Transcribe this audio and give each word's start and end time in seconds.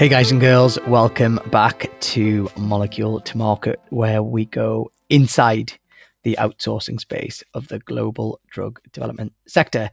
Hey 0.00 0.08
guys 0.08 0.32
and 0.32 0.40
girls, 0.40 0.78
welcome 0.86 1.38
back 1.50 1.90
to 2.00 2.48
Molecule 2.56 3.20
to 3.20 3.36
Market, 3.36 3.78
where 3.90 4.22
we 4.22 4.46
go 4.46 4.90
inside 5.10 5.74
the 6.22 6.38
outsourcing 6.40 6.98
space 6.98 7.44
of 7.52 7.68
the 7.68 7.80
global 7.80 8.40
drug 8.48 8.80
development 8.92 9.34
sector. 9.46 9.90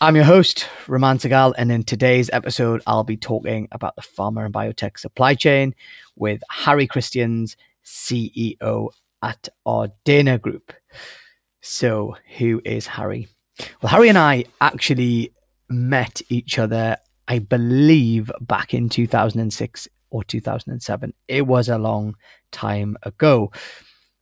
I'm 0.00 0.14
your 0.14 0.24
host, 0.24 0.68
Raman 0.86 1.18
Sehgal, 1.18 1.54
and 1.58 1.72
in 1.72 1.82
today's 1.82 2.30
episode, 2.32 2.84
I'll 2.86 3.02
be 3.02 3.16
talking 3.16 3.66
about 3.72 3.96
the 3.96 4.02
pharma 4.02 4.44
and 4.44 4.54
biotech 4.54 4.96
supply 4.96 5.34
chain 5.34 5.74
with 6.14 6.40
Harry 6.48 6.86
Christiaens, 6.86 7.56
CEO 7.84 8.90
at 9.24 9.48
Ardena 9.66 10.40
Group. 10.40 10.72
So, 11.62 12.14
who 12.38 12.62
is 12.64 12.86
Harry? 12.86 13.26
Well, 13.82 13.90
Harry 13.90 14.08
and 14.08 14.18
I 14.18 14.44
actually 14.60 15.32
met 15.68 16.22
each 16.28 16.60
other 16.60 16.98
I 17.28 17.38
believe 17.38 18.30
back 18.40 18.74
in 18.74 18.88
2006 18.88 19.88
or 20.10 20.24
2007. 20.24 21.14
It 21.28 21.46
was 21.46 21.68
a 21.68 21.78
long 21.78 22.16
time 22.52 22.96
ago. 23.02 23.50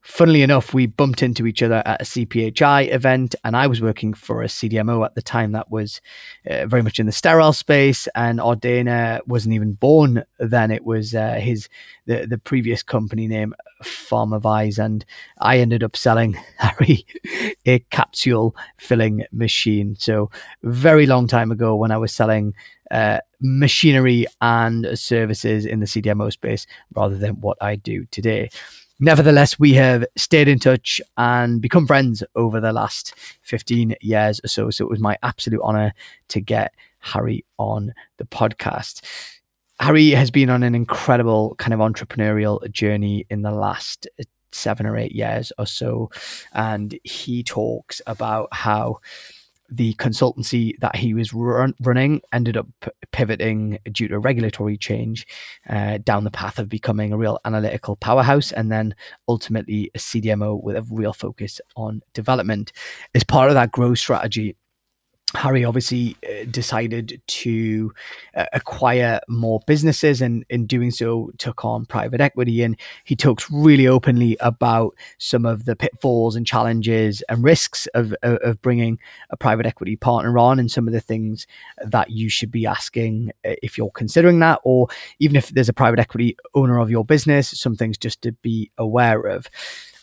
Funnily 0.02 0.42
enough, 0.42 0.74
we 0.74 0.84
bumped 0.84 1.22
into 1.22 1.46
each 1.46 1.62
other 1.62 1.82
at 1.86 2.02
a 2.02 2.04
CPHI 2.04 2.92
event, 2.92 3.34
and 3.42 3.56
I 3.56 3.66
was 3.66 3.80
working 3.80 4.12
for 4.12 4.42
a 4.42 4.48
CDMO 4.48 5.02
at 5.02 5.14
the 5.14 5.22
time 5.22 5.52
that 5.52 5.70
was 5.70 6.02
uh, 6.46 6.66
very 6.66 6.82
much 6.82 6.98
in 6.98 7.06
the 7.06 7.12
sterile 7.12 7.54
space. 7.54 8.06
And 8.14 8.38
Ardena 8.38 9.26
wasn't 9.26 9.54
even 9.54 9.72
born 9.72 10.22
then; 10.38 10.70
it 10.70 10.84
was 10.84 11.14
uh, 11.14 11.36
his 11.40 11.70
the 12.04 12.26
the 12.26 12.36
previous 12.36 12.82
company 12.82 13.26
name, 13.26 13.54
Pharmavize, 13.82 14.78
and 14.78 15.06
I 15.38 15.58
ended 15.58 15.82
up 15.82 15.96
selling 15.96 16.34
Harry 16.58 17.06
a 17.64 17.78
capsule 17.90 18.54
filling 18.76 19.24
machine. 19.32 19.96
So 19.98 20.30
very 20.62 21.06
long 21.06 21.26
time 21.28 21.50
ago, 21.50 21.74
when 21.76 21.92
I 21.92 21.96
was 21.96 22.12
selling 22.12 22.52
uh, 22.90 23.18
machinery 23.40 24.26
and 24.40 24.98
services 24.98 25.66
in 25.66 25.80
the 25.80 25.86
CDMO 25.86 26.32
space 26.32 26.66
rather 26.94 27.16
than 27.16 27.40
what 27.40 27.58
I 27.60 27.76
do 27.76 28.04
today. 28.06 28.50
Nevertheless, 29.00 29.58
we 29.58 29.74
have 29.74 30.04
stayed 30.16 30.46
in 30.46 30.58
touch 30.58 31.00
and 31.16 31.60
become 31.60 31.86
friends 31.86 32.22
over 32.36 32.60
the 32.60 32.72
last 32.72 33.14
15 33.42 33.96
years 34.00 34.40
or 34.44 34.48
so. 34.48 34.70
So 34.70 34.84
it 34.84 34.90
was 34.90 35.00
my 35.00 35.18
absolute 35.22 35.60
honor 35.62 35.92
to 36.28 36.40
get 36.40 36.74
Harry 37.00 37.44
on 37.58 37.92
the 38.18 38.24
podcast. 38.24 39.02
Harry 39.80 40.10
has 40.10 40.30
been 40.30 40.48
on 40.48 40.62
an 40.62 40.74
incredible 40.74 41.56
kind 41.56 41.74
of 41.74 41.80
entrepreneurial 41.80 42.70
journey 42.70 43.26
in 43.28 43.42
the 43.42 43.50
last 43.50 44.06
seven 44.52 44.86
or 44.86 44.96
eight 44.96 45.12
years 45.12 45.52
or 45.58 45.66
so. 45.66 46.10
And 46.52 46.98
he 47.02 47.42
talks 47.42 48.00
about 48.06 48.48
how 48.52 49.00
the 49.76 49.94
consultancy 49.94 50.78
that 50.80 50.96
he 50.96 51.14
was 51.14 51.32
run, 51.32 51.74
running 51.80 52.20
ended 52.32 52.56
up 52.56 52.66
pivoting 53.12 53.78
due 53.90 54.08
to 54.08 54.18
regulatory 54.18 54.76
change 54.76 55.26
uh, 55.68 55.98
down 55.98 56.24
the 56.24 56.30
path 56.30 56.58
of 56.58 56.68
becoming 56.68 57.12
a 57.12 57.16
real 57.16 57.38
analytical 57.44 57.96
powerhouse 57.96 58.52
and 58.52 58.70
then 58.70 58.94
ultimately 59.28 59.90
a 59.94 59.98
CDMO 59.98 60.62
with 60.62 60.76
a 60.76 60.86
real 60.90 61.12
focus 61.12 61.60
on 61.76 62.02
development. 62.12 62.72
As 63.14 63.24
part 63.24 63.48
of 63.48 63.54
that 63.54 63.72
growth 63.72 63.98
strategy, 63.98 64.56
Harry 65.36 65.64
obviously 65.64 66.16
uh, 66.24 66.44
decided 66.50 67.20
to 67.26 67.92
uh, 68.36 68.46
acquire 68.52 69.20
more 69.28 69.60
businesses 69.66 70.22
and 70.22 70.44
in 70.48 70.66
doing 70.66 70.90
so 70.90 71.30
took 71.38 71.64
on 71.64 71.86
private 71.86 72.20
equity. 72.20 72.62
And 72.62 72.76
he 73.04 73.16
talks 73.16 73.50
really 73.50 73.86
openly 73.86 74.36
about 74.40 74.94
some 75.18 75.44
of 75.44 75.64
the 75.64 75.76
pitfalls 75.76 76.36
and 76.36 76.46
challenges 76.46 77.22
and 77.28 77.42
risks 77.42 77.86
of, 77.88 78.14
of, 78.22 78.60
bringing 78.62 78.98
a 79.30 79.36
private 79.36 79.66
equity 79.66 79.96
partner 79.96 80.38
on 80.38 80.58
and 80.58 80.70
some 80.70 80.86
of 80.86 80.94
the 80.94 81.00
things 81.00 81.46
that 81.84 82.10
you 82.10 82.28
should 82.28 82.50
be 82.50 82.66
asking 82.66 83.32
uh, 83.44 83.54
if 83.62 83.76
you're 83.76 83.90
considering 83.90 84.38
that 84.38 84.60
or 84.64 84.88
even 85.18 85.36
if 85.36 85.48
there's 85.50 85.68
a 85.68 85.72
private 85.72 85.98
equity 85.98 86.36
owner 86.54 86.78
of 86.78 86.90
your 86.90 87.04
business 87.04 87.48
some 87.48 87.76
things 87.76 87.98
just 87.98 88.22
to 88.22 88.32
be 88.32 88.70
aware 88.78 89.22
of. 89.22 89.48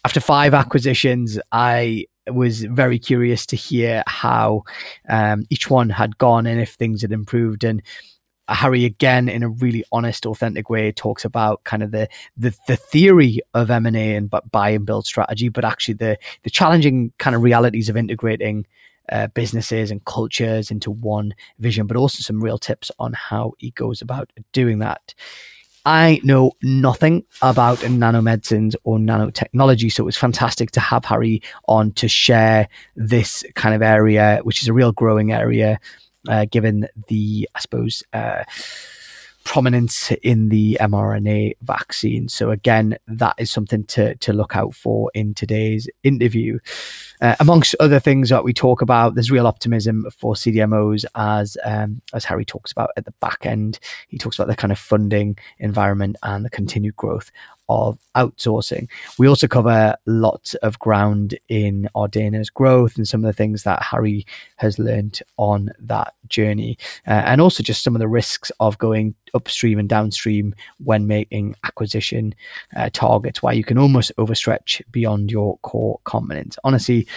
After 0.04 0.20
five 0.20 0.54
acquisitions, 0.54 1.40
I 1.52 2.08
was 2.34 2.64
very 2.64 3.00
curious 3.00 3.46
to 3.48 3.56
hear 3.56 4.04
how 4.08 4.64
um, 5.10 5.46
each 5.50 5.70
one 5.70 5.90
had 5.90 6.18
gone 6.18 6.46
and 6.48 6.60
if 6.60 6.74
things 6.74 7.02
had 7.02 7.12
improved. 7.12 7.64
And 7.64 7.82
Harry 8.48 8.86
again, 8.86 9.30
in 9.30 9.44
a 9.44 9.50
really 9.50 9.84
honest, 9.92 10.26
authentic 10.26 10.70
way, 10.70 10.92
talks 10.92 11.24
about 11.24 11.64
kind 11.64 11.84
of 11.84 11.92
the 11.92 12.08
the, 12.36 12.56
the 12.68 12.76
theory 12.76 13.40
of 13.54 13.72
M 13.72 13.86
and 13.86 13.96
A 13.96 14.16
and 14.16 14.34
buy 14.52 14.70
and 14.70 14.86
build 14.86 15.06
strategy, 15.06 15.50
but 15.50 15.66
actually 15.66 15.96
the 15.96 16.18
the 16.44 16.50
challenging 16.50 17.14
kind 17.18 17.36
of 17.36 17.44
realities 17.44 17.90
of 17.90 17.98
integrating. 17.98 18.66
Uh, 19.12 19.28
businesses 19.28 19.92
and 19.92 20.06
cultures 20.06 20.72
into 20.72 20.90
one 20.90 21.34
vision, 21.60 21.86
but 21.86 21.98
also 21.98 22.22
some 22.22 22.42
real 22.42 22.58
tips 22.58 22.90
on 22.98 23.12
how 23.12 23.52
he 23.58 23.72
goes 23.72 24.02
about 24.02 24.32
doing 24.54 24.80
that. 24.80 25.14
I 25.86 26.22
know 26.24 26.52
nothing 26.62 27.24
about 27.42 27.80
nanomedicines 27.80 28.76
or 28.84 28.98
nanotechnology, 29.00 29.92
so 29.92 30.04
it 30.04 30.06
was 30.06 30.18
fantastic 30.18 30.72
to 30.72 30.80
have 30.80 31.06
Harry 31.06 31.42
on 31.68 31.92
to 31.94 32.08
share 32.08 32.68
this 32.96 33.44
kind 33.56 33.74
of 33.74 33.82
area, 33.82 34.42
which 34.44 34.62
is 34.62 34.68
a 34.68 34.74
real 34.74 34.92
growing 34.92 35.32
area, 35.32 35.80
uh, 36.28 36.46
given 36.46 36.88
the, 37.08 37.50
I 37.56 37.60
suppose, 37.60 38.04
uh, 38.14 38.44
prominence 39.44 40.12
in 40.24 40.50
the 40.50 40.78
mRNA 40.80 41.58
vaccine. 41.62 42.30
So 42.30 42.52
again, 42.52 42.98
that 43.08 43.36
is 43.38 43.52
something 43.52 43.84
to 43.86 44.16
to 44.16 44.34
look 44.34 44.56
out 44.56 44.74
for 44.74 45.12
in 45.14 45.34
today's 45.34 45.90
interview. 46.04 46.60
Uh, 47.22 47.36
amongst 47.40 47.76
other 47.80 48.00
things 48.00 48.30
that 48.30 48.44
we 48.44 48.54
talk 48.54 48.82
about, 48.82 49.16
there's 49.16 49.32
real 49.32 49.48
optimism 49.48 50.08
for 50.18 50.34
CDMOs 50.34 51.06
as 51.16 51.58
um, 51.64 52.02
as 52.14 52.26
Harry 52.26 52.46
talks 52.46 52.72
about 52.72 52.92
at 52.98 53.06
the 53.06 53.14
back 53.20 53.46
end. 53.46 53.80
He 54.08 54.18
talks 54.18 54.38
about 54.38 54.48
the 54.48 54.56
kind 54.56 54.72
of 54.72 54.80
funding 54.80 55.38
environment 55.60 56.18
and 56.24 56.46
the 56.46 56.50
continued 56.50 56.96
growth 56.96 57.32
of 57.72 57.98
outsourcing. 58.16 58.90
We 59.18 59.28
also 59.28 59.48
cover 59.48 59.96
lots 60.06 60.56
of 60.56 60.78
ground 60.80 61.40
in 61.48 61.88
Ardena's 61.96 62.50
growth 62.50 62.98
and 62.98 63.08
some 63.08 63.24
of 63.24 63.30
the 63.30 63.38
things 63.38 63.64
that 63.64 63.82
Harry 63.82 64.26
has 64.58 64.78
learned 64.78 65.22
on 65.38 65.72
that 65.80 66.14
journey, 66.28 66.78
uh, 67.08 67.24
and 67.26 67.40
also 67.40 67.64
just 67.64 67.84
some 67.84 67.96
of 67.96 68.00
the 68.00 68.08
risks 68.08 68.52
of 68.60 68.78
going 68.78 69.16
upstream 69.34 69.80
and 69.80 69.88
downstream 69.88 70.54
when 70.84 71.08
making 71.08 71.56
acquisition 71.64 72.36
uh, 72.76 72.90
targets, 72.92 73.42
why 73.42 73.54
you 73.54 73.64
can 73.64 73.78
almost 73.78 74.12
overstretch 74.18 74.82
beyond 74.92 75.32
your 75.32 75.58
core 75.60 76.00
competence. 76.04 76.58
Honestly, 76.64 77.08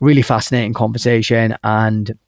really 0.00 0.22
fascinating 0.22 0.72
conversation 0.72 1.56
and 1.64 2.18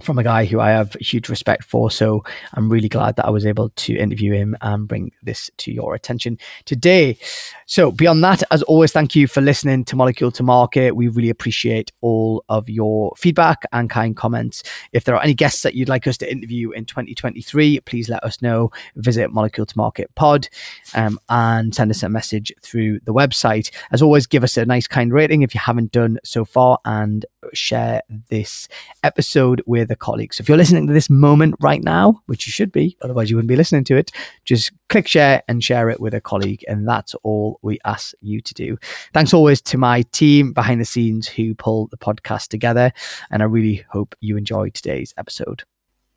from 0.00 0.18
a 0.18 0.22
guy 0.22 0.44
who 0.44 0.60
I 0.60 0.70
have 0.70 0.94
huge 0.94 1.28
respect 1.28 1.64
for. 1.64 1.90
So 1.90 2.24
I'm 2.54 2.68
really 2.68 2.88
glad 2.88 3.16
that 3.16 3.26
I 3.26 3.30
was 3.30 3.44
able 3.44 3.70
to 3.70 3.96
interview 3.96 4.32
him 4.32 4.56
and 4.60 4.86
bring 4.86 5.12
this 5.22 5.50
to 5.58 5.72
your 5.72 5.94
attention 5.94 6.38
today. 6.64 7.18
So, 7.66 7.90
beyond 7.90 8.24
that, 8.24 8.42
as 8.50 8.62
always, 8.62 8.92
thank 8.92 9.14
you 9.14 9.26
for 9.26 9.40
listening 9.40 9.84
to 9.86 9.96
Molecule 9.96 10.30
to 10.32 10.42
Market. 10.42 10.96
We 10.96 11.08
really 11.08 11.28
appreciate 11.28 11.92
all 12.00 12.42
of 12.48 12.68
your 12.70 13.12
feedback 13.16 13.62
and 13.72 13.90
kind 13.90 14.16
comments. 14.16 14.62
If 14.92 15.04
there 15.04 15.14
are 15.14 15.22
any 15.22 15.34
guests 15.34 15.62
that 15.62 15.74
you'd 15.74 15.88
like 15.88 16.06
us 16.06 16.16
to 16.18 16.30
interview 16.30 16.70
in 16.70 16.86
2023, 16.86 17.80
please 17.80 18.08
let 18.08 18.24
us 18.24 18.40
know. 18.40 18.70
Visit 18.96 19.32
Molecule 19.32 19.66
to 19.66 19.76
Market 19.76 20.14
Pod 20.14 20.48
um, 20.94 21.20
and 21.28 21.74
send 21.74 21.90
us 21.90 22.02
a 22.02 22.08
message 22.08 22.52
through 22.62 23.00
the 23.00 23.12
website. 23.12 23.70
As 23.92 24.00
always, 24.00 24.26
give 24.26 24.44
us 24.44 24.56
a 24.56 24.64
nice, 24.64 24.86
kind 24.86 25.12
rating 25.12 25.42
if 25.42 25.54
you 25.54 25.60
haven't 25.60 25.92
done 25.92 26.18
so 26.24 26.44
far 26.44 26.78
and 26.84 27.26
share 27.52 28.02
this 28.28 28.68
episode 29.02 29.62
with 29.66 29.90
a 29.90 29.96
colleague. 29.96 30.34
So 30.34 30.42
if 30.42 30.48
you're 30.48 30.58
listening 30.58 30.86
to 30.86 30.92
this 30.92 31.10
moment 31.10 31.54
right 31.60 31.82
now, 31.82 32.22
which 32.26 32.46
you 32.46 32.50
should 32.50 32.72
be, 32.72 32.96
otherwise 33.02 33.30
you 33.30 33.36
wouldn't 33.36 33.48
be 33.48 33.56
listening 33.56 33.84
to 33.84 33.96
it, 33.96 34.10
just 34.44 34.72
click 34.88 35.06
share 35.06 35.42
and 35.48 35.62
share 35.62 35.90
it 35.90 36.00
with 36.00 36.14
a 36.14 36.20
colleague. 36.20 36.64
And 36.68 36.86
that's 36.86 37.14
all 37.22 37.58
we 37.62 37.78
ask 37.84 38.14
you 38.20 38.40
to 38.40 38.54
do. 38.54 38.78
Thanks 39.14 39.34
always 39.34 39.60
to 39.62 39.78
my 39.78 40.02
team 40.12 40.52
behind 40.52 40.80
the 40.80 40.84
scenes 40.84 41.28
who 41.28 41.54
pull 41.54 41.88
the 41.88 41.96
podcast 41.96 42.48
together. 42.48 42.92
And 43.30 43.42
I 43.42 43.46
really 43.46 43.84
hope 43.90 44.14
you 44.20 44.36
enjoyed 44.36 44.74
today's 44.74 45.14
episode. 45.16 45.64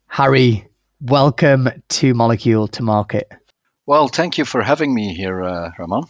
Harry, 0.08 0.68
welcome 1.00 1.70
to 1.90 2.14
Molecule 2.14 2.68
to 2.70 2.84
Market. 2.84 3.32
Well, 3.86 4.08
thank 4.08 4.38
you 4.38 4.46
for 4.46 4.62
having 4.62 4.94
me 4.94 5.14
here, 5.14 5.42
uh, 5.44 5.72
Ramon. 5.78 6.06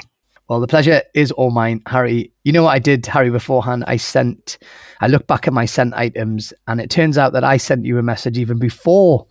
Well, 0.51 0.59
the 0.59 0.67
pleasure 0.67 1.01
is 1.13 1.31
all 1.31 1.49
mine, 1.49 1.81
Harry. 1.87 2.33
You 2.43 2.51
know 2.51 2.63
what 2.63 2.71
I 2.71 2.79
did, 2.79 3.05
Harry, 3.05 3.29
beforehand? 3.29 3.85
I 3.87 3.95
sent, 3.95 4.57
I 4.99 5.07
looked 5.07 5.27
back 5.27 5.47
at 5.47 5.53
my 5.53 5.63
sent 5.63 5.93
items, 5.93 6.51
and 6.67 6.81
it 6.81 6.89
turns 6.89 7.17
out 7.17 7.31
that 7.31 7.45
I 7.45 7.55
sent 7.55 7.85
you 7.85 7.97
a 7.97 8.03
message 8.03 8.37
even 8.37 8.59
before 8.59 9.25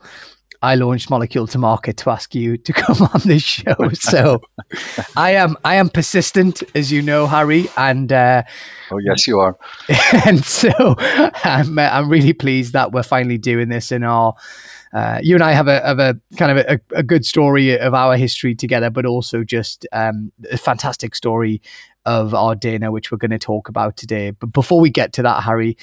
I 0.62 0.76
launched 0.76 1.10
Molecule 1.10 1.46
to 1.48 1.58
Market 1.58 1.98
to 1.98 2.10
ask 2.10 2.34
you 2.34 2.56
to 2.56 2.72
come 2.72 3.06
on 3.12 3.20
this 3.26 3.42
show. 3.42 3.76
So 3.92 4.40
I 5.14 5.32
am, 5.32 5.58
I 5.62 5.74
am 5.74 5.90
persistent, 5.90 6.62
as 6.74 6.90
you 6.90 7.02
know, 7.02 7.26
Harry, 7.26 7.68
and 7.76 8.10
uh, 8.10 8.42
oh 8.90 8.98
yes, 9.04 9.26
you 9.26 9.40
are. 9.40 9.58
and 10.24 10.42
so 10.42 10.70
I'm, 10.98 11.78
I'm 11.78 12.08
really 12.08 12.32
pleased 12.32 12.72
that 12.72 12.92
we're 12.92 13.02
finally 13.02 13.36
doing 13.36 13.68
this 13.68 13.92
in 13.92 14.04
our 14.04 14.36
uh, 14.92 15.20
you 15.22 15.36
and 15.36 15.44
I 15.44 15.52
have 15.52 15.68
a 15.68 15.80
have 15.80 15.98
a 15.98 16.20
kind 16.36 16.58
of 16.58 16.66
a, 16.66 16.80
a, 16.96 17.02
good 17.02 17.24
story 17.24 17.78
of 17.78 17.94
our 17.94 18.16
history 18.16 18.56
together, 18.56 18.90
but 18.90 19.06
also 19.06 19.44
just 19.44 19.86
um, 19.92 20.32
a 20.50 20.58
fantastic 20.58 21.14
story 21.14 21.62
of 22.04 22.32
Ordena, 22.32 22.90
which 22.90 23.12
we're 23.12 23.18
going 23.18 23.30
to 23.30 23.38
talk 23.38 23.68
about 23.68 23.96
today. 23.96 24.32
But 24.32 24.52
before 24.52 24.80
we 24.80 24.90
get 24.90 25.12
to 25.14 25.22
that, 25.22 25.44
Harry, 25.44 25.76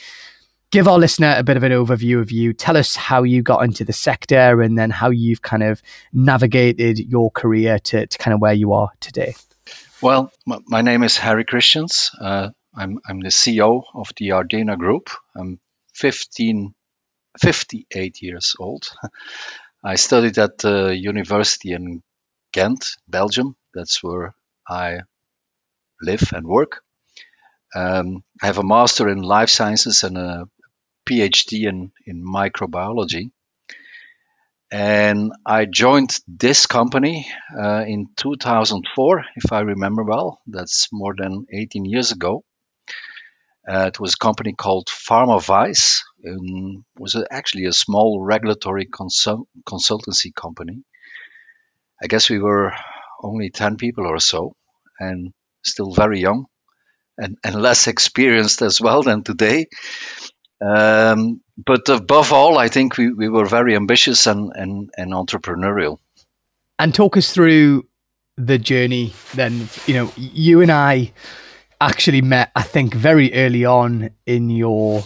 give 0.72 0.88
our 0.88 0.98
listener 0.98 1.36
a 1.38 1.44
bit 1.44 1.58
of 1.58 1.64
an 1.64 1.72
overview 1.72 2.20
of 2.20 2.32
you. 2.32 2.54
Tell 2.54 2.76
us 2.76 2.96
how 2.96 3.24
you 3.24 3.42
got 3.42 3.64
into 3.64 3.86
the 3.86 3.94
sector 3.94 4.62
and 4.62 4.78
then 4.78 4.90
how 4.90 5.10
you've 5.10 5.42
kind 5.42 5.64
of 5.64 5.82
navigated 6.12 7.00
your 7.00 7.32
career 7.32 7.80
to, 7.80 8.08
to 8.08 8.18
kind 8.18 8.34
of 8.34 8.42
where 8.42 8.54
you 8.54 8.74
are 8.74 8.90
today. 9.00 9.36
Well, 10.02 10.32
my 10.46 10.82
name 10.82 11.04
is 11.04 11.18
Harry 11.18 11.46
Christiaens. 11.46 12.12
Uh, 12.20 12.50
I'm, 12.76 13.00
I'm 13.08 13.22
the 13.22 13.30
CEO 13.30 13.84
of 13.96 14.12
the 14.18 14.30
Ardena 14.30 14.78
Group. 14.78 15.10
I'm 15.36 15.60
15, 15.96 16.76
58 17.40 18.22
years 18.22 18.56
old. 18.60 18.84
I 19.84 19.96
studied 19.96 20.38
at 20.38 20.58
the 20.58 20.96
university 20.98 21.74
in 21.74 22.04
Ghent, 22.54 22.98
Belgium. 23.08 23.56
That's 23.74 24.04
where 24.04 24.36
I 24.68 25.02
live 26.02 26.34
and 26.34 26.48
work. 26.48 26.82
Um, 27.76 28.24
I 28.42 28.48
have 28.48 28.58
a 28.58 28.64
master 28.64 29.10
in 29.10 29.22
life 29.22 29.50
sciences 29.50 30.04
and 30.04 30.18
a 30.18 30.50
PhD 31.08 31.68
in, 31.68 31.92
in 32.06 32.24
microbiology. 32.24 33.32
And 34.70 35.32
I 35.46 35.66
joined 35.66 36.18
this 36.28 36.66
company 36.66 37.28
uh, 37.58 37.86
in 37.88 38.10
2004, 38.18 39.26
if 39.38 39.52
I 39.54 39.62
remember 39.62 40.04
well. 40.04 40.42
That's 40.46 40.90
more 40.92 41.16
than 41.18 41.46
18 41.54 41.86
years 41.86 42.12
ago. 42.12 42.44
Uh, 43.68 43.88
it 43.88 44.00
was 44.00 44.14
a 44.14 44.18
company 44.18 44.54
called 44.54 44.88
PharmaVize. 44.88 46.04
It 46.22 46.84
was 46.98 47.22
actually 47.30 47.66
a 47.66 47.74
small 47.74 48.22
regulatory 48.22 48.86
consul- 48.86 49.48
consultancy 49.68 50.34
company. 50.34 50.84
I 52.02 52.08
guess 52.08 52.30
we 52.30 52.40
were 52.40 52.74
only 53.22 53.50
10 53.50 53.78
people 53.78 54.06
or 54.06 54.20
so 54.20 54.56
and 55.00 55.34
still 55.64 55.92
very 55.92 56.20
young 56.20 56.46
and, 57.18 57.38
and 57.44 57.56
less 57.56 57.88
experienced 57.88 58.62
as 58.62 58.80
well 58.80 59.04
than 59.04 59.24
today. 59.24 59.66
Um, 60.62 61.42
but 61.58 61.90
above 61.90 62.32
all, 62.32 62.58
I 62.58 62.68
think 62.70 62.98
we, 62.98 63.12
we 63.12 63.30
were 63.30 63.46
very 63.46 63.76
ambitious 63.76 64.28
and, 64.28 64.52
and, 64.56 64.90
and 64.96 65.12
entrepreneurial. 65.12 65.98
And 66.80 66.94
talk 66.94 67.18
us 67.18 67.34
through 67.34 67.88
the 68.38 68.58
journey 68.58 69.14
then. 69.34 69.68
You 69.88 69.94
know, 69.96 70.12
you 70.16 70.62
and 70.62 70.72
I 70.72 71.12
actually 71.82 72.22
met, 72.22 72.52
I 72.56 72.64
think, 72.64 72.94
very 72.94 73.34
early 73.34 73.66
on 73.66 74.10
in 74.26 74.50
your 74.50 75.04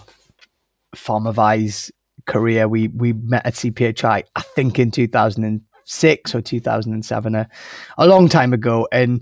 PharmaVize 0.96 1.92
career. 2.26 2.68
We 2.68 2.88
we 2.90 3.14
met 3.14 3.46
at 3.46 3.54
CPHI, 3.56 4.24
I 4.36 4.42
think 4.42 4.80
in 4.80 4.92
2006 4.92 6.36
or 6.36 6.42
2007, 6.42 7.36
a, 7.36 7.50
a 7.98 8.08
long 8.08 8.30
time 8.30 8.54
ago. 8.54 8.88
And 8.92 9.22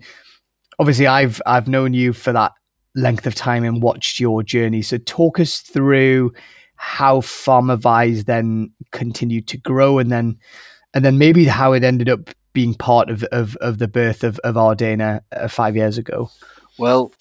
obviously, 0.77 1.07
I've 1.07 1.41
I've 1.45 1.67
known 1.67 1.93
you 1.93 2.13
for 2.13 2.33
that 2.33 2.53
length 2.95 3.27
of 3.27 3.35
time 3.35 3.63
and 3.63 3.81
watched 3.81 4.19
your 4.19 4.43
journey. 4.43 4.81
So 4.81 4.97
talk 4.97 5.39
us 5.39 5.59
through 5.59 6.33
how 6.75 7.21
PharmaVize 7.21 8.25
then 8.25 8.71
continued 8.91 9.47
to 9.49 9.57
grow 9.57 9.99
and 9.99 10.11
then 10.11 10.37
and 10.93 11.05
then 11.05 11.17
maybe 11.17 11.45
how 11.45 11.73
it 11.73 11.83
ended 11.83 12.09
up 12.09 12.29
being 12.53 12.73
part 12.73 13.09
of 13.09 13.23
of, 13.25 13.55
of 13.57 13.77
the 13.77 13.87
birth 13.87 14.23
of, 14.23 14.39
of 14.39 14.55
Ardena 14.55 15.21
uh, 15.31 15.47
five 15.47 15.75
years 15.75 15.97
ago. 15.97 16.29
Well, 16.77 17.11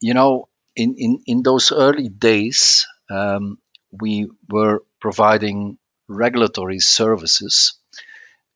you 0.00 0.14
know, 0.14 0.48
in, 0.76 0.94
in, 0.96 1.22
in 1.26 1.42
those 1.42 1.72
early 1.72 2.08
days, 2.08 2.86
um, 3.10 3.58
we 3.90 4.28
were 4.48 4.82
providing 5.00 5.78
regulatory 6.08 6.78
services. 6.78 7.74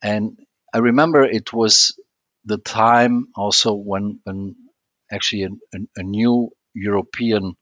And 0.03 0.39
I 0.73 0.79
remember 0.79 1.25
it 1.25 1.53
was 1.53 1.99
the 2.45 2.59
time 2.59 3.29
also 3.37 3.75
when, 3.75 4.21
when 4.25 4.57
actually 5.11 5.49
a, 5.97 6.03
new 6.03 6.51
European 6.75 7.57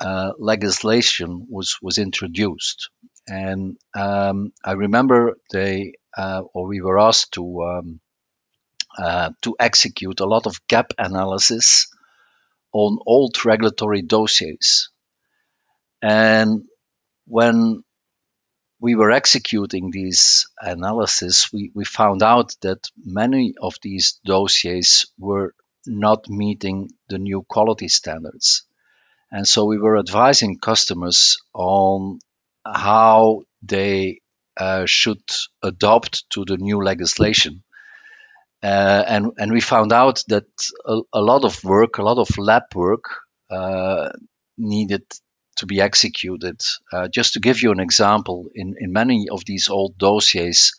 uh, 0.00 0.32
legislation 0.38 1.46
was 1.48 1.78
was 1.82 1.98
introduced, 1.98 2.90
and 3.28 3.76
um, 3.94 4.52
I 4.64 4.72
remember 4.72 5.36
they 5.50 5.94
uh, 6.16 6.42
or 6.54 6.66
we 6.66 6.80
were 6.80 6.98
asked 6.98 7.32
to 7.32 7.62
um, 7.62 8.00
uh, 8.98 9.30
to 9.42 9.56
execute 9.58 10.20
a 10.20 10.26
lot 10.26 10.46
of 10.46 10.66
gap 10.66 10.92
analysis 10.98 11.88
on 12.72 12.98
old 13.06 13.44
regulatory 13.44 14.02
dossiers, 14.02 14.90
and 16.00 16.64
when 17.26 17.84
we 18.80 18.96
were 18.96 19.12
executing 19.12 19.92
these 19.92 20.48
analysis, 20.60 21.52
we, 21.52 21.70
we 21.72 21.84
found 21.84 22.22
out 22.22 22.56
that 22.62 22.90
many 23.04 23.54
of 23.62 23.76
these 23.80 24.18
dossiers 24.24 25.06
were 25.18 25.54
not 25.86 26.28
meeting 26.28 26.90
the 27.08 27.18
new 27.18 27.42
quality 27.42 27.86
standards. 27.88 28.64
And 29.30 29.46
so 29.46 29.66
we 29.66 29.78
were 29.78 29.98
advising 29.98 30.58
customers 30.58 31.38
on 31.54 32.18
how 32.66 33.44
they 33.62 34.20
uh, 34.56 34.86
should 34.86 35.22
adopt 35.62 36.28
to 36.30 36.44
the 36.44 36.56
new 36.56 36.82
legislation. 36.82 37.62
Uh, 38.62 39.04
and, 39.08 39.32
and 39.38 39.52
we 39.52 39.60
found 39.60 39.92
out 39.92 40.22
that 40.28 40.46
a, 40.86 41.00
a, 41.12 41.20
lot 41.20 41.44
of 41.44 41.64
work, 41.64 41.98
a 41.98 42.02
lot 42.02 42.18
of 42.18 42.38
lab 42.38 42.62
work 42.74 43.04
uh, 43.50 44.10
needed 44.56 45.02
to 45.56 45.66
be 45.66 45.80
executed. 45.80 46.60
Uh, 46.92 47.08
just 47.08 47.34
to 47.34 47.40
give 47.40 47.62
you 47.62 47.72
an 47.72 47.80
example, 47.80 48.46
in, 48.54 48.74
in 48.78 48.92
many 48.92 49.28
of 49.30 49.44
these 49.44 49.68
old 49.68 49.98
dossiers, 49.98 50.72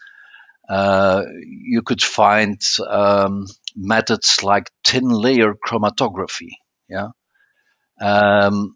uh, 0.69 1.23
you 1.45 1.81
could 1.81 2.01
find 2.01 2.61
um, 2.87 3.45
methods 3.75 4.43
like 4.43 4.71
thin 4.85 5.09
layer 5.09 5.53
chromatography. 5.53 6.51
Yeah. 6.87 7.09
Um, 7.99 8.75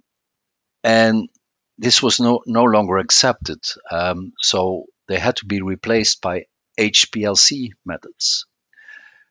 and 0.84 1.30
this 1.78 2.04
was 2.04 2.20
no, 2.20 2.42
no 2.46 2.64
longer 2.64 2.98
accepted. 2.98 3.60
Um, 3.90 4.34
so 4.42 4.86
they 5.08 5.18
had 5.18 5.38
to 5.38 5.46
be 5.46 5.62
replaced 5.62 6.22
by 6.22 6.46
HPLC 6.78 7.70
methods. 7.86 8.46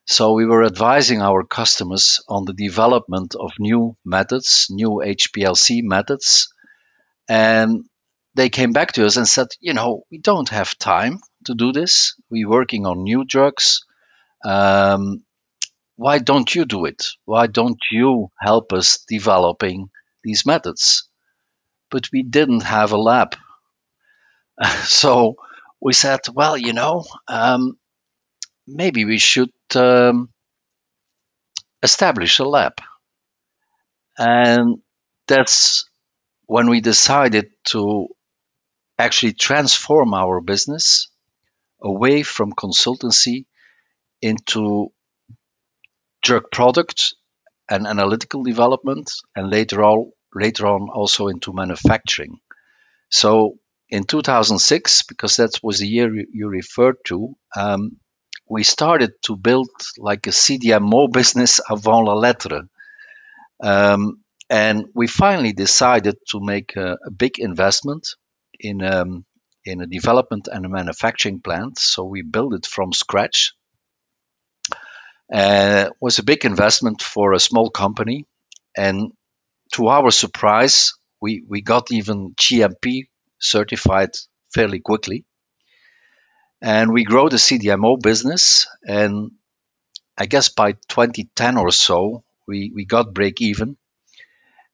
So 0.09 0.35
we 0.35 0.47
were 0.47 0.65
advising 0.65 1.21
our 1.21 1.43
customers 1.43 2.21
on 2.29 2.45
the 2.45 2.53
development 2.53 3.35
of 3.35 3.51
new 3.59 3.97
methods, 4.05 4.69
new 4.71 5.03
HPLC 5.05 5.83
methods. 5.83 6.55
And 7.29 7.87
they 8.35 8.49
came 8.49 8.73
back 8.73 8.93
to 8.93 9.05
us 9.05 9.17
and 9.17 9.27
said, 9.27 9.49
you 9.61 9.75
know, 9.75 10.05
we 10.09 10.19
don't 10.19 10.49
have 10.51 10.79
time 10.79 11.19
to 11.47 11.55
do 11.55 11.73
this. 11.73 12.15
We're 12.31 12.49
working 12.49 12.87
on 12.87 13.03
new 13.03 13.25
drugs. 13.25 13.85
Um, 14.45 15.25
why 15.97 16.19
don't 16.19 16.55
you 16.55 16.67
do 16.67 16.85
it? 16.85 17.03
Why 17.25 17.49
don't 17.49 17.81
you 17.91 18.31
help 18.41 18.73
us 18.73 19.05
developing 19.09 19.91
these 20.23 20.47
methods? 20.47 21.09
But 21.91 22.11
we 22.13 22.23
didn't 22.23 22.63
have 22.63 22.93
a 22.93 22.97
lab. 22.97 23.35
so 24.85 25.35
we 25.81 25.95
said, 25.95 26.21
well, 26.33 26.57
you 26.57 26.75
know, 26.75 27.05
um, 27.27 27.77
maybe 28.69 29.05
we 29.05 29.19
should 29.19 29.51
um, 29.75 30.29
establish 31.83 32.39
a 32.39 32.45
lab. 32.45 32.75
And 34.19 34.79
that's 35.27 35.89
when 36.47 36.71
we 36.71 36.81
decided 36.81 37.51
to 37.73 38.09
actually 38.99 39.33
transform 39.33 40.15
our 40.15 40.41
business 40.41 41.09
away 41.83 42.23
from 42.23 42.53
consultancy 42.53 43.47
into 44.23 44.93
drug 46.23 46.45
product 46.51 47.15
and 47.69 47.87
analytical 47.87 48.43
development, 48.43 49.11
and 49.35 49.51
later 49.51 49.83
on, 49.83 50.13
later 50.35 50.67
on 50.67 50.89
also 50.89 51.27
into 51.27 51.53
manufacturing. 51.53 52.39
So 53.11 53.59
in 53.89 54.05
2006, 54.05 55.03
because 55.03 55.37
that 55.37 55.61
was 55.63 55.81
the 55.81 55.89
year 55.89 56.09
you 56.33 56.49
referred 56.49 56.97
to, 57.07 57.37
um, 57.57 57.97
we 58.49 58.63
started 58.63 59.13
to 59.23 59.37
build 59.37 59.71
like 59.99 60.27
a 60.27 60.31
CDMO 60.31 61.13
business 61.13 61.61
avant 61.69 62.05
la 62.07 62.15
lettre. 62.15 62.69
Um, 63.63 64.23
and 64.49 64.87
we 64.95 65.09
finally 65.09 65.53
decided 65.53 66.17
to 66.31 66.41
make 66.41 66.77
a, 66.77 66.99
a 67.05 67.11
big 67.11 67.39
investment 67.39 68.09
in 68.61 68.83
um, 68.83 69.25
in 69.65 69.81
a 69.81 69.87
development 69.87 70.49
and 70.53 70.65
a 70.65 70.69
manufacturing 70.69 71.41
plant. 71.41 71.79
So 71.79 72.05
we 72.05 72.23
built 72.23 72.55
it 72.55 72.67
from 72.67 72.93
scratch. 72.93 73.55
Uh, 75.33 75.91
was 76.01 76.21
a 76.21 76.23
big 76.23 76.45
investment 76.45 77.03
for 77.03 77.33
a 77.33 77.41
small 77.41 77.69
company, 77.69 78.27
and 78.77 79.11
to 79.73 79.89
our 79.89 80.13
surprise, 80.13 80.93
we 81.21 81.43
we 81.49 81.63
got 81.63 81.91
even 81.91 82.35
GMP 82.35 83.09
certified 83.41 84.11
fairly 84.55 84.79
quickly. 84.79 85.25
And 86.63 86.93
we 86.93 87.05
grow 87.05 87.29
the 87.29 87.37
CDMO 87.37 88.01
business, 88.01 88.67
and 88.83 89.33
I 90.17 90.27
guess 90.27 90.49
by 90.49 90.73
2010 90.73 91.59
or 91.59 91.71
so, 91.71 92.25
we, 92.47 92.71
we 92.75 92.85
got 92.85 93.13
break 93.13 93.41
even 93.41 93.77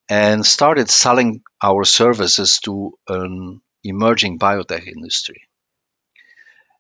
and 0.09 0.45
started 0.45 0.91
selling 0.91 1.43
our 1.63 1.85
services 1.85 2.61
to 2.61 2.93
an 3.09 3.61
emerging 3.83 4.39
biotech 4.39 4.87
industry. 4.87 5.43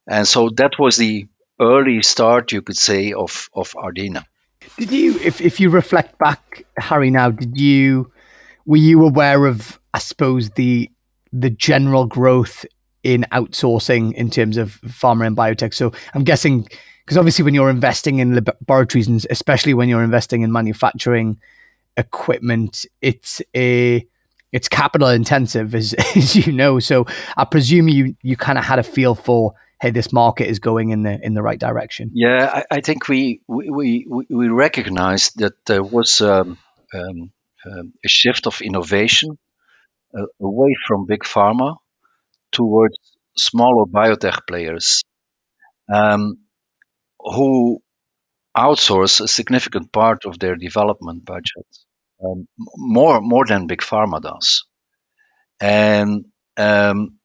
And 0.06 0.26
so 0.26 0.50
that 0.56 0.72
was 0.78 0.96
the 0.96 1.26
early 1.60 2.02
start, 2.02 2.52
you 2.52 2.62
could 2.62 2.76
say, 2.76 3.12
of, 3.12 3.48
of 3.54 3.72
Ardena. 3.72 4.24
Did 4.78 4.92
you, 4.92 5.18
if, 5.18 5.40
if 5.40 5.60
you 5.60 5.70
reflect 5.70 6.18
back, 6.18 6.64
Harry, 6.78 7.10
now, 7.10 7.30
did 7.30 7.58
you, 7.58 8.12
were 8.64 8.76
you 8.76 9.04
aware 9.04 9.46
of, 9.46 9.80
I 9.92 9.98
suppose, 9.98 10.50
the 10.50 10.90
the 11.32 11.50
general 11.50 12.06
growth 12.06 12.66
in 13.02 13.26
outsourcing 13.32 14.12
in 14.14 14.30
terms 14.30 14.56
of 14.56 14.80
pharma 14.82 15.26
and 15.26 15.36
biotech. 15.36 15.74
So 15.74 15.92
I'm 16.14 16.24
guessing 16.24 16.68
because 17.04 17.16
obviously 17.16 17.44
when 17.44 17.54
you're 17.54 17.70
investing 17.70 18.20
in 18.20 18.34
laboratories 18.34 19.08
and 19.08 19.26
especially 19.30 19.74
when 19.74 19.88
you're 19.88 20.04
investing 20.04 20.42
in 20.42 20.52
manufacturing 20.52 21.38
equipment, 21.96 22.86
it's 23.00 23.42
a 23.56 24.06
it's 24.52 24.68
capital 24.68 25.08
intensive 25.08 25.74
as, 25.74 25.94
as 26.16 26.36
you 26.36 26.52
know. 26.52 26.78
So 26.78 27.06
I 27.36 27.44
presume 27.44 27.88
you 27.88 28.16
you 28.22 28.36
kind 28.36 28.58
of 28.58 28.64
had 28.64 28.78
a 28.78 28.84
feel 28.84 29.14
for 29.14 29.54
hey, 29.80 29.90
this 29.90 30.12
market 30.12 30.48
is 30.48 30.60
going 30.60 30.90
in 30.90 31.02
the 31.02 31.18
in 31.22 31.34
the 31.34 31.42
right 31.42 31.58
direction. 31.58 32.10
Yeah, 32.14 32.62
I, 32.70 32.76
I 32.76 32.80
think 32.80 33.08
we 33.08 33.40
we 33.48 34.06
we, 34.08 34.26
we 34.30 34.48
recognized 34.48 35.40
that 35.40 35.54
there 35.66 35.82
was 35.82 36.20
um, 36.20 36.56
um, 36.94 37.32
um, 37.66 37.92
a 38.04 38.08
shift 38.08 38.46
of 38.46 38.60
innovation 38.60 39.38
uh, 40.16 40.26
away 40.40 40.74
from 40.86 41.06
big 41.06 41.24
pharma 41.24 41.76
towards 42.52 42.96
smaller 43.36 43.86
biotech 43.86 44.46
players 44.46 45.02
um, 45.92 46.38
who 47.20 47.80
outsource 48.56 49.20
a 49.20 49.28
significant 49.28 49.92
part 49.92 50.24
of 50.26 50.38
their 50.38 50.56
development 50.56 51.24
budget, 51.24 51.66
um, 52.24 52.46
more 52.76 53.20
more 53.20 53.46
than 53.46 53.66
big 53.66 53.80
pharma 53.80 54.20
does, 54.20 54.64
and 55.60 56.26
um, 56.56 57.18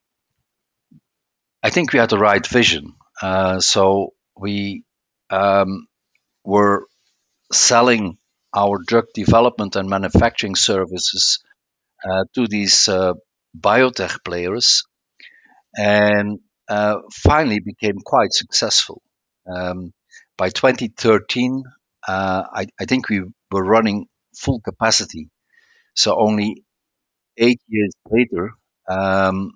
I 1.62 1.70
think 1.70 1.92
we 1.92 1.98
had 1.98 2.10
the 2.10 2.18
right 2.18 2.46
vision. 2.46 2.94
Uh, 3.20 3.60
so 3.60 4.14
we 4.36 4.84
um, 5.30 5.86
were 6.44 6.86
selling 7.52 8.18
our 8.56 8.78
drug 8.86 9.06
development 9.14 9.76
and 9.76 9.88
manufacturing 9.88 10.54
services 10.56 11.40
uh, 12.08 12.24
to 12.34 12.46
these 12.46 12.88
uh, 12.88 13.14
biotech 13.58 14.24
players, 14.24 14.84
and 15.78 16.40
uh, 16.68 16.96
finally 17.12 17.60
became 17.60 17.98
quite 18.04 18.32
successful. 18.32 19.00
Um, 19.46 19.92
by 20.36 20.50
2013, 20.50 21.62
uh, 22.06 22.42
I, 22.52 22.66
I, 22.78 22.84
think 22.84 23.08
we 23.08 23.22
were 23.50 23.64
running 23.64 24.06
full 24.36 24.60
capacity. 24.60 25.30
So 25.94 26.18
only 26.18 26.64
eight 27.36 27.60
years 27.68 27.92
later, 28.10 28.52
um, 28.88 29.52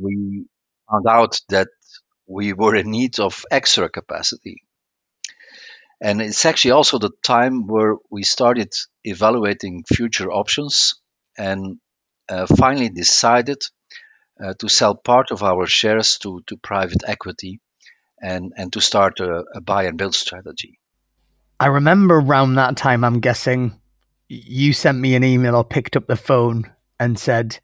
we 0.00 0.46
found 0.90 1.06
out 1.08 1.40
that 1.48 1.68
we 2.26 2.52
were 2.52 2.76
in 2.76 2.90
need 2.90 3.18
of 3.18 3.44
extra 3.50 3.88
capacity. 3.88 4.62
And 6.00 6.22
it's 6.22 6.44
actually 6.44 6.72
also 6.72 6.98
the 6.98 7.12
time 7.22 7.66
where 7.66 7.96
we 8.10 8.22
started 8.22 8.72
evaluating 9.04 9.84
future 9.84 10.30
options 10.30 10.94
and 11.38 11.78
uh, 12.28 12.46
finally 12.46 12.88
decided 12.88 13.58
to 14.58 14.68
sell 14.68 14.94
part 14.94 15.30
of 15.30 15.42
our 15.42 15.66
shares 15.66 16.18
to, 16.18 16.42
to 16.46 16.56
private 16.56 17.02
equity 17.06 17.60
and, 18.20 18.52
and 18.56 18.72
to 18.72 18.80
start 18.80 19.20
a, 19.20 19.44
a 19.54 19.60
buy 19.60 19.84
and 19.84 19.98
build 19.98 20.14
strategy. 20.14 20.78
I 21.58 21.66
remember 21.66 22.18
around 22.18 22.54
that 22.54 22.76
time, 22.76 23.02
I'm 23.04 23.20
guessing 23.20 23.80
you 24.28 24.72
sent 24.72 24.98
me 24.98 25.14
an 25.14 25.24
email 25.24 25.56
or 25.56 25.64
picked 25.64 25.96
up 25.96 26.06
the 26.06 26.16
phone 26.16 26.70
and 27.00 27.18
said, 27.18 27.58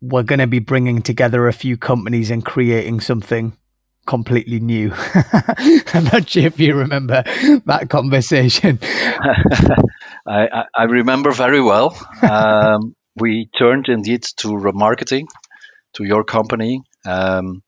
we're 0.00 0.22
going 0.22 0.38
to 0.38 0.46
be 0.46 0.58
bringing 0.58 1.02
together 1.02 1.48
a 1.48 1.52
few 1.52 1.76
companies 1.76 2.30
and 2.30 2.44
creating 2.44 3.00
something 3.00 3.56
completely 4.06 4.60
new. 4.60 4.92
I'm 5.94 6.04
not 6.04 6.28
sure 6.28 6.44
if 6.44 6.60
you 6.60 6.74
remember 6.74 7.24
that 7.66 7.88
conversation. 7.90 8.78
I, 10.28 10.64
I, 10.74 10.84
remember 10.84 11.32
very 11.32 11.60
well. 11.60 11.96
Um, 12.22 12.94
we 13.16 13.48
turned 13.58 13.88
indeed 13.88 14.22
to 14.38 14.48
ramarketing 14.48 15.26
to 15.96 16.04
your 16.04 16.24
company 16.24 16.82
um, 17.06 17.62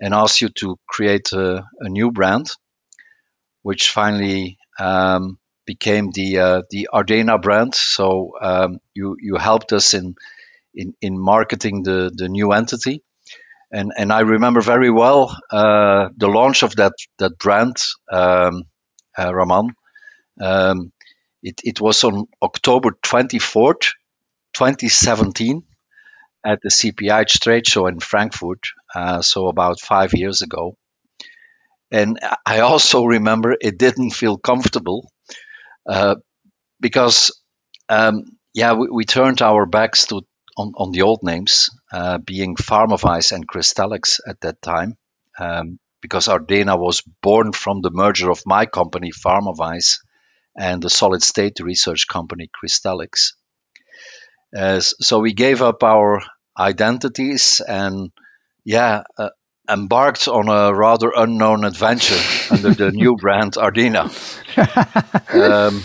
and 0.00 0.14
asked 0.14 0.40
you 0.40 0.48
to 0.50 0.76
create 0.88 1.32
a, 1.32 1.64
a 1.80 1.88
new 1.88 2.12
brand, 2.12 2.50
which 3.62 3.90
finally 3.90 4.58
um, 4.78 5.38
became 5.66 6.10
the 6.12 6.38
uh, 6.38 6.62
the 6.70 6.88
Ardena 6.92 7.40
brand. 7.40 7.74
So 7.74 8.32
um, 8.40 8.78
you 8.94 9.16
you 9.20 9.36
helped 9.36 9.72
us 9.72 9.94
in 9.94 10.14
in, 10.74 10.94
in 11.00 11.18
marketing 11.18 11.82
the, 11.82 12.12
the 12.14 12.28
new 12.28 12.52
entity. 12.52 13.02
And, 13.72 13.92
and 13.96 14.12
I 14.12 14.20
remember 14.20 14.60
very 14.60 14.90
well 14.90 15.36
uh, 15.50 16.08
the 16.16 16.28
launch 16.28 16.62
of 16.62 16.76
that, 16.76 16.92
that 17.18 17.38
brand, 17.38 17.76
um, 18.12 18.64
uh, 19.18 19.34
Raman. 19.34 19.74
Um, 20.40 20.92
it, 21.42 21.60
it 21.64 21.80
was 21.80 22.04
on 22.04 22.26
October 22.42 22.90
24th, 23.02 23.94
2017, 24.54 25.64
at 26.44 26.60
the 26.62 26.68
CPHI 26.68 27.40
trade 27.40 27.66
show 27.66 27.86
in 27.86 28.00
Frankfurt, 28.00 28.68
uh, 28.94 29.22
so 29.22 29.48
about 29.48 29.80
five 29.80 30.12
years 30.12 30.42
ago. 30.42 30.76
And 31.90 32.18
I 32.44 32.60
also 32.60 33.04
remember 33.04 33.56
it 33.58 33.78
didn't 33.78 34.10
feel 34.10 34.36
comfortable 34.36 35.10
uh, 35.88 36.16
because, 36.80 37.30
um, 37.88 38.36
yeah, 38.52 38.74
we, 38.74 38.88
we, 38.90 39.04
turned 39.04 39.42
our 39.42 39.64
backs 39.64 40.06
to 40.06 40.22
on, 40.56 40.72
on 40.76 40.92
the 40.92 41.02
old 41.02 41.20
names, 41.22 41.70
uh, 41.92 42.18
being 42.18 42.56
Pharmavize 42.56 43.32
and 43.32 43.46
Crystallics 43.46 44.20
at 44.28 44.40
that 44.40 44.60
time, 44.62 44.96
um, 45.38 45.78
because 46.00 46.28
Ardena 46.28 46.78
was 46.78 47.02
born 47.22 47.52
from 47.52 47.80
the 47.80 47.90
merger 47.90 48.30
of 48.30 48.42
my 48.46 48.66
company, 48.66 49.10
Pharmavize, 49.10 49.98
and 50.56 50.82
the 50.82 50.90
solid 50.90 51.22
state 51.22 51.58
research 51.60 52.06
company, 52.08 52.48
Crystallics. 52.62 53.32
Uh, 54.56 54.80
so 54.80 55.18
we 55.18 55.32
gave 55.32 55.62
up 55.62 55.82
our 55.82 56.22
identities 56.58 57.60
and, 57.66 58.10
yeah, 58.64 59.02
uh, 59.18 59.30
embarked 59.68 60.28
on 60.28 60.48
a 60.48 60.74
rather 60.74 61.12
unknown 61.16 61.64
adventure 61.64 62.20
under 62.50 62.74
the 62.74 62.90
new 62.92 63.16
brand 63.16 63.54
Ardena. 63.54 64.10
um, 65.34 65.82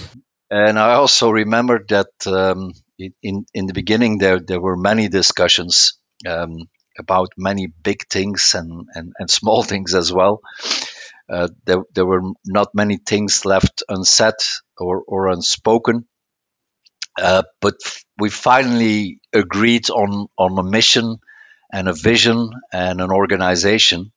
and 0.49 0.79
I 0.79 0.93
also 0.93 1.29
remember 1.29 1.79
that 1.89 2.09
um, 2.27 2.73
in 2.97 3.45
in 3.53 3.67
the 3.67 3.73
beginning 3.73 4.17
there 4.17 4.39
there 4.39 4.59
were 4.59 4.75
many 4.75 5.07
discussions 5.07 5.97
um, 6.27 6.67
about 6.99 7.29
many 7.37 7.67
big 7.67 8.07
things 8.09 8.53
and, 8.55 8.87
and, 8.93 9.13
and 9.17 9.31
small 9.31 9.63
things 9.63 9.95
as 9.95 10.11
well. 10.11 10.41
Uh, 11.29 11.47
there, 11.65 11.83
there 11.93 12.05
were 12.05 12.21
not 12.45 12.73
many 12.73 12.97
things 12.97 13.45
left 13.45 13.83
unsaid 13.87 14.33
or, 14.77 15.03
or 15.07 15.29
unspoken. 15.29 16.05
Uh, 17.17 17.43
but 17.61 17.75
we 18.17 18.29
finally 18.29 19.19
agreed 19.33 19.89
on, 19.89 20.27
on 20.37 20.57
a 20.57 20.63
mission 20.63 21.17
and 21.71 21.87
a 21.87 21.93
vision 21.93 22.49
and 22.71 23.01
an 23.01 23.11
organization, 23.11 24.11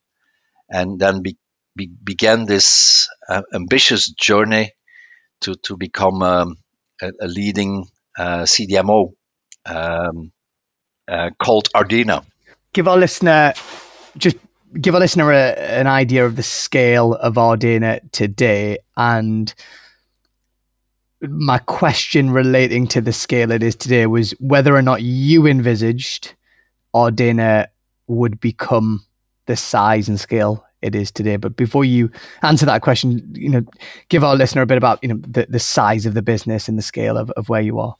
and 0.69 0.99
then 0.99 1.21
be, 1.21 1.37
be, 1.75 1.87
began 1.87 2.45
this 2.45 3.09
uh, 3.29 3.43
ambitious 3.53 4.09
journey 4.09 4.71
to, 5.41 5.55
to 5.55 5.77
become 5.77 6.21
um, 6.23 6.57
a, 7.01 7.11
a, 7.21 7.27
leading 7.27 7.85
uh, 8.17 8.43
CDMO 8.43 9.13
um, 9.65 10.31
uh, 11.07 11.29
called 11.37 11.69
Ardena. 11.75 12.25
Give 12.73 12.87
our 12.87 12.97
listener 12.97 13.53
just 14.17 14.37
give 14.79 14.95
our 14.95 14.99
listener 14.99 15.31
a, 15.31 15.53
an 15.53 15.87
idea 15.87 16.25
of 16.25 16.35
the 16.35 16.43
scale 16.43 17.13
of 17.13 17.35
Ardena 17.35 17.99
today 18.11 18.79
and 18.97 19.53
my 21.29 21.57
question 21.59 22.31
relating 22.31 22.87
to 22.87 23.01
the 23.01 23.13
scale 23.13 23.51
it 23.51 23.63
is 23.63 23.75
today 23.75 24.05
was 24.07 24.31
whether 24.39 24.75
or 24.75 24.81
not 24.81 25.01
you 25.01 25.47
envisaged 25.47 26.35
Ardena 26.93 27.67
would 28.07 28.39
become 28.39 29.05
the 29.45 29.55
size 29.55 30.09
and 30.09 30.19
scale 30.19 30.65
it 30.81 30.95
is 30.95 31.11
today. 31.11 31.37
But 31.37 31.55
before 31.55 31.85
you 31.85 32.11
answer 32.41 32.65
that 32.65 32.81
question, 32.81 33.33
you 33.33 33.49
know, 33.49 33.63
give 34.09 34.23
our 34.23 34.35
listener 34.35 34.61
a 34.61 34.65
bit 34.65 34.77
about 34.77 34.99
you 35.01 35.09
know 35.09 35.19
the, 35.21 35.47
the 35.49 35.59
size 35.59 36.05
of 36.05 36.13
the 36.13 36.21
business 36.21 36.67
and 36.67 36.77
the 36.77 36.83
scale 36.83 37.17
of, 37.17 37.31
of 37.31 37.49
where 37.49 37.61
you 37.61 37.79
are. 37.79 37.95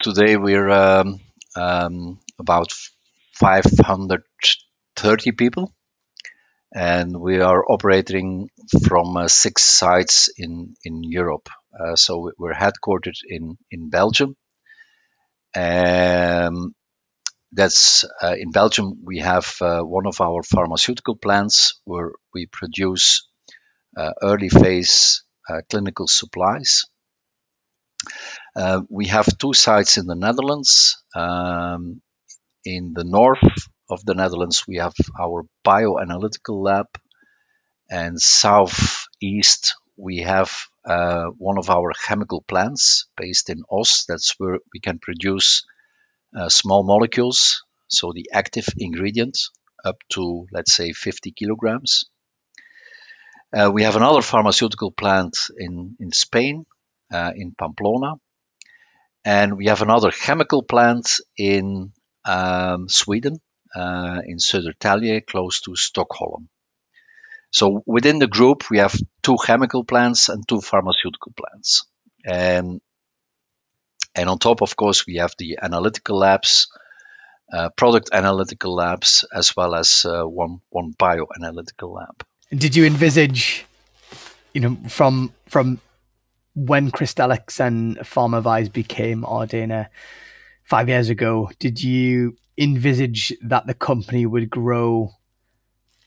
Today 0.00 0.36
we're 0.36 0.68
um, 0.68 1.20
um, 1.54 2.18
about 2.38 2.72
530 3.34 5.32
people, 5.32 5.72
and 6.74 7.18
we 7.18 7.40
are 7.40 7.64
operating 7.70 8.50
from 8.84 9.16
uh, 9.16 9.28
six 9.28 9.62
sites 9.62 10.28
in 10.36 10.74
in 10.84 11.04
Europe. 11.04 11.48
Uh, 11.78 11.96
so 11.96 12.30
we're 12.38 12.54
headquartered 12.54 13.18
in 13.28 13.56
in 13.70 13.90
Belgium. 13.90 14.36
Um, 15.54 16.74
that's 17.52 18.04
uh, 18.22 18.34
in 18.38 18.50
Belgium. 18.50 19.00
We 19.04 19.18
have 19.18 19.54
uh, 19.60 19.82
one 19.82 20.06
of 20.06 20.20
our 20.20 20.42
pharmaceutical 20.42 21.16
plants 21.16 21.80
where 21.84 22.12
we 22.34 22.46
produce 22.46 23.28
early 24.22 24.50
phase 24.50 25.24
clinical 25.70 26.06
supplies. 26.06 26.84
We 28.88 29.06
have 29.06 29.38
two 29.38 29.54
sites 29.54 29.96
in 29.96 30.06
the 30.06 30.14
Netherlands. 30.16 31.02
Um, 31.14 32.02
in 32.64 32.92
the 32.94 33.04
north 33.04 33.44
of 33.88 34.04
the 34.04 34.14
Netherlands, 34.14 34.64
we 34.66 34.76
have 34.76 34.94
our 35.18 35.44
bioanalytical 35.64 36.62
lab, 36.62 36.86
and 37.88 38.20
southeast 38.20 39.76
we 39.96 40.18
have 40.18 40.50
uh, 40.86 41.26
one 41.38 41.58
of 41.58 41.68
our 41.70 41.92
chemical 42.06 42.42
plants 42.42 43.06
based 43.16 43.50
in 43.50 43.62
Oss. 43.70 44.04
That's 44.06 44.34
where 44.38 44.58
we 44.72 44.80
can 44.80 44.98
produce 44.98 45.64
uh, 46.36 46.48
small 46.48 46.84
molecules 46.84 47.62
so 47.88 48.12
the 48.12 48.30
active 48.32 48.66
ingredient, 48.78 49.38
up 49.84 49.96
to 50.10 50.46
let's 50.50 50.74
say 50.74 50.92
50 50.92 51.32
kilograms. 51.32 52.06
Uh, 53.56 53.70
we 53.72 53.84
have 53.84 53.96
another 53.96 54.22
pharmaceutical 54.22 54.90
plant 54.90 55.36
in, 55.56 55.96
in 56.00 56.10
Spain, 56.12 56.66
uh, 57.12 57.32
in 57.34 57.54
Pamplona. 57.54 58.14
And 59.24 59.56
we 59.56 59.66
have 59.66 59.82
another 59.82 60.10
chemical 60.10 60.62
plant 60.62 61.20
in 61.36 61.92
um, 62.24 62.88
Sweden, 62.88 63.40
uh, 63.74 64.20
in 64.26 64.38
Södertälje, 64.38 65.24
close 65.26 65.60
to 65.62 65.76
Stockholm. 65.76 66.48
So 67.56 67.82
within 67.86 68.18
the 68.18 68.26
group, 68.26 68.68
we 68.70 68.78
have 68.80 68.94
two 69.22 69.38
chemical 69.42 69.82
plants 69.82 70.28
and 70.28 70.46
two 70.46 70.60
pharmaceutical 70.60 71.32
plants. 71.32 71.86
And, 72.22 72.82
and 74.14 74.28
on 74.28 74.38
top, 74.38 74.60
of 74.60 74.76
course, 74.76 75.06
we 75.06 75.16
have 75.16 75.32
the 75.38 75.58
analytical 75.62 76.18
labs, 76.18 76.68
uh, 77.50 77.70
product 77.70 78.10
analytical 78.12 78.74
labs, 78.74 79.24
as 79.34 79.56
well 79.56 79.74
as 79.74 80.04
uh, 80.04 80.24
one, 80.24 80.60
one 80.68 80.92
bioanalytical 80.98 81.94
lab. 81.94 82.22
Did 82.50 82.76
you 82.76 82.84
envisage, 82.84 83.64
you 84.52 84.60
know, 84.60 84.76
from 84.90 85.32
from 85.48 85.80
when 86.54 86.90
Crystallics 86.90 87.58
and 87.58 87.96
PharmaVize 88.00 88.70
became 88.70 89.22
Ardena 89.22 89.88
five 90.64 90.90
years 90.90 91.08
ago, 91.08 91.50
did 91.58 91.82
you 91.82 92.36
envisage 92.58 93.32
that 93.42 93.66
the 93.66 93.74
company 93.74 94.26
would 94.26 94.50
grow 94.50 95.12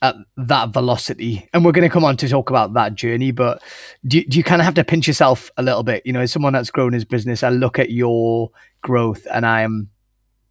at 0.01 0.15
that 0.37 0.69
velocity? 0.69 1.47
And 1.53 1.63
we're 1.63 1.71
going 1.71 1.87
to 1.87 1.93
come 1.93 2.05
on 2.05 2.17
to 2.17 2.27
talk 2.27 2.49
about 2.49 2.73
that 2.73 2.95
journey, 2.95 3.31
but 3.31 3.61
do, 4.05 4.23
do 4.23 4.37
you 4.37 4.43
kind 4.43 4.61
of 4.61 4.65
have 4.65 4.75
to 4.75 4.83
pinch 4.83 5.07
yourself 5.07 5.51
a 5.57 5.63
little 5.63 5.83
bit? 5.83 6.05
You 6.05 6.13
know, 6.13 6.21
as 6.21 6.31
someone 6.31 6.53
that's 6.53 6.71
grown 6.71 6.93
his 6.93 7.05
business, 7.05 7.43
I 7.43 7.49
look 7.49 7.79
at 7.79 7.91
your 7.91 8.51
growth 8.81 9.27
and 9.31 9.45
I 9.45 9.61
am 9.61 9.89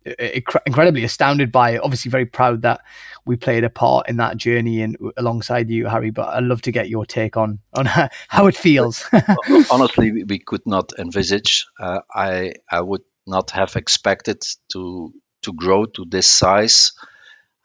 uh, 0.06 0.12
uh, 0.20 0.58
incredibly 0.66 1.04
astounded 1.04 1.50
by 1.50 1.70
it. 1.70 1.80
Obviously, 1.82 2.10
very 2.10 2.26
proud 2.26 2.62
that 2.62 2.80
we 3.24 3.36
played 3.36 3.64
a 3.64 3.70
part 3.70 4.08
in 4.08 4.16
that 4.18 4.36
journey 4.36 4.82
and 4.82 4.96
uh, 5.04 5.10
alongside 5.16 5.70
you, 5.70 5.86
Harry. 5.86 6.10
But 6.10 6.28
I'd 6.28 6.44
love 6.44 6.62
to 6.62 6.72
get 6.72 6.88
your 6.88 7.04
take 7.04 7.36
on 7.36 7.58
on 7.74 7.86
how 8.28 8.46
it 8.46 8.56
feels. 8.56 9.04
Honestly, 9.70 10.24
we 10.24 10.38
could 10.38 10.66
not 10.66 10.92
envisage. 10.98 11.66
Uh, 11.80 12.00
I 12.12 12.54
I 12.70 12.80
would 12.80 13.02
not 13.26 13.50
have 13.52 13.76
expected 13.76 14.42
to 14.72 15.12
to 15.42 15.52
grow 15.52 15.86
to 15.86 16.04
this 16.08 16.26
size. 16.26 16.92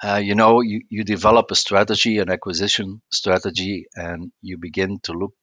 Uh, 0.03 0.17
you 0.17 0.35
know, 0.35 0.61
you, 0.61 0.81
you 0.89 1.03
develop 1.03 1.49
a 1.51 1.55
strategy, 1.55 2.19
an 2.19 2.29
acquisition 2.29 3.01
strategy, 3.11 3.85
and 3.95 4.31
you 4.41 4.57
begin 4.57 4.99
to 5.03 5.13
look 5.13 5.33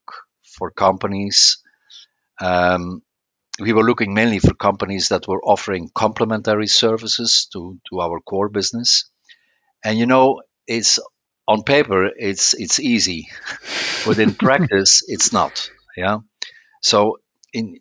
for 0.58 0.70
companies 0.70 1.58
um, 2.40 3.02
we 3.60 3.72
were 3.72 3.84
looking 3.84 4.14
mainly 4.14 4.38
for 4.38 4.54
companies 4.54 5.08
that 5.08 5.28
were 5.28 5.42
offering 5.42 5.90
complementary 5.94 6.66
services 6.66 7.48
to, 7.52 7.78
to 7.90 8.00
our 8.00 8.20
core 8.20 8.48
business. 8.48 9.10
And 9.84 9.98
you 9.98 10.06
know, 10.06 10.40
it's 10.66 10.98
on 11.46 11.62
paper 11.62 12.06
it's 12.16 12.54
it's 12.54 12.78
easy, 12.78 13.28
but 14.06 14.18
in 14.18 14.34
practice 14.34 15.02
it's 15.06 15.32
not. 15.32 15.70
Yeah. 15.96 16.18
So 16.82 17.18
in 17.52 17.78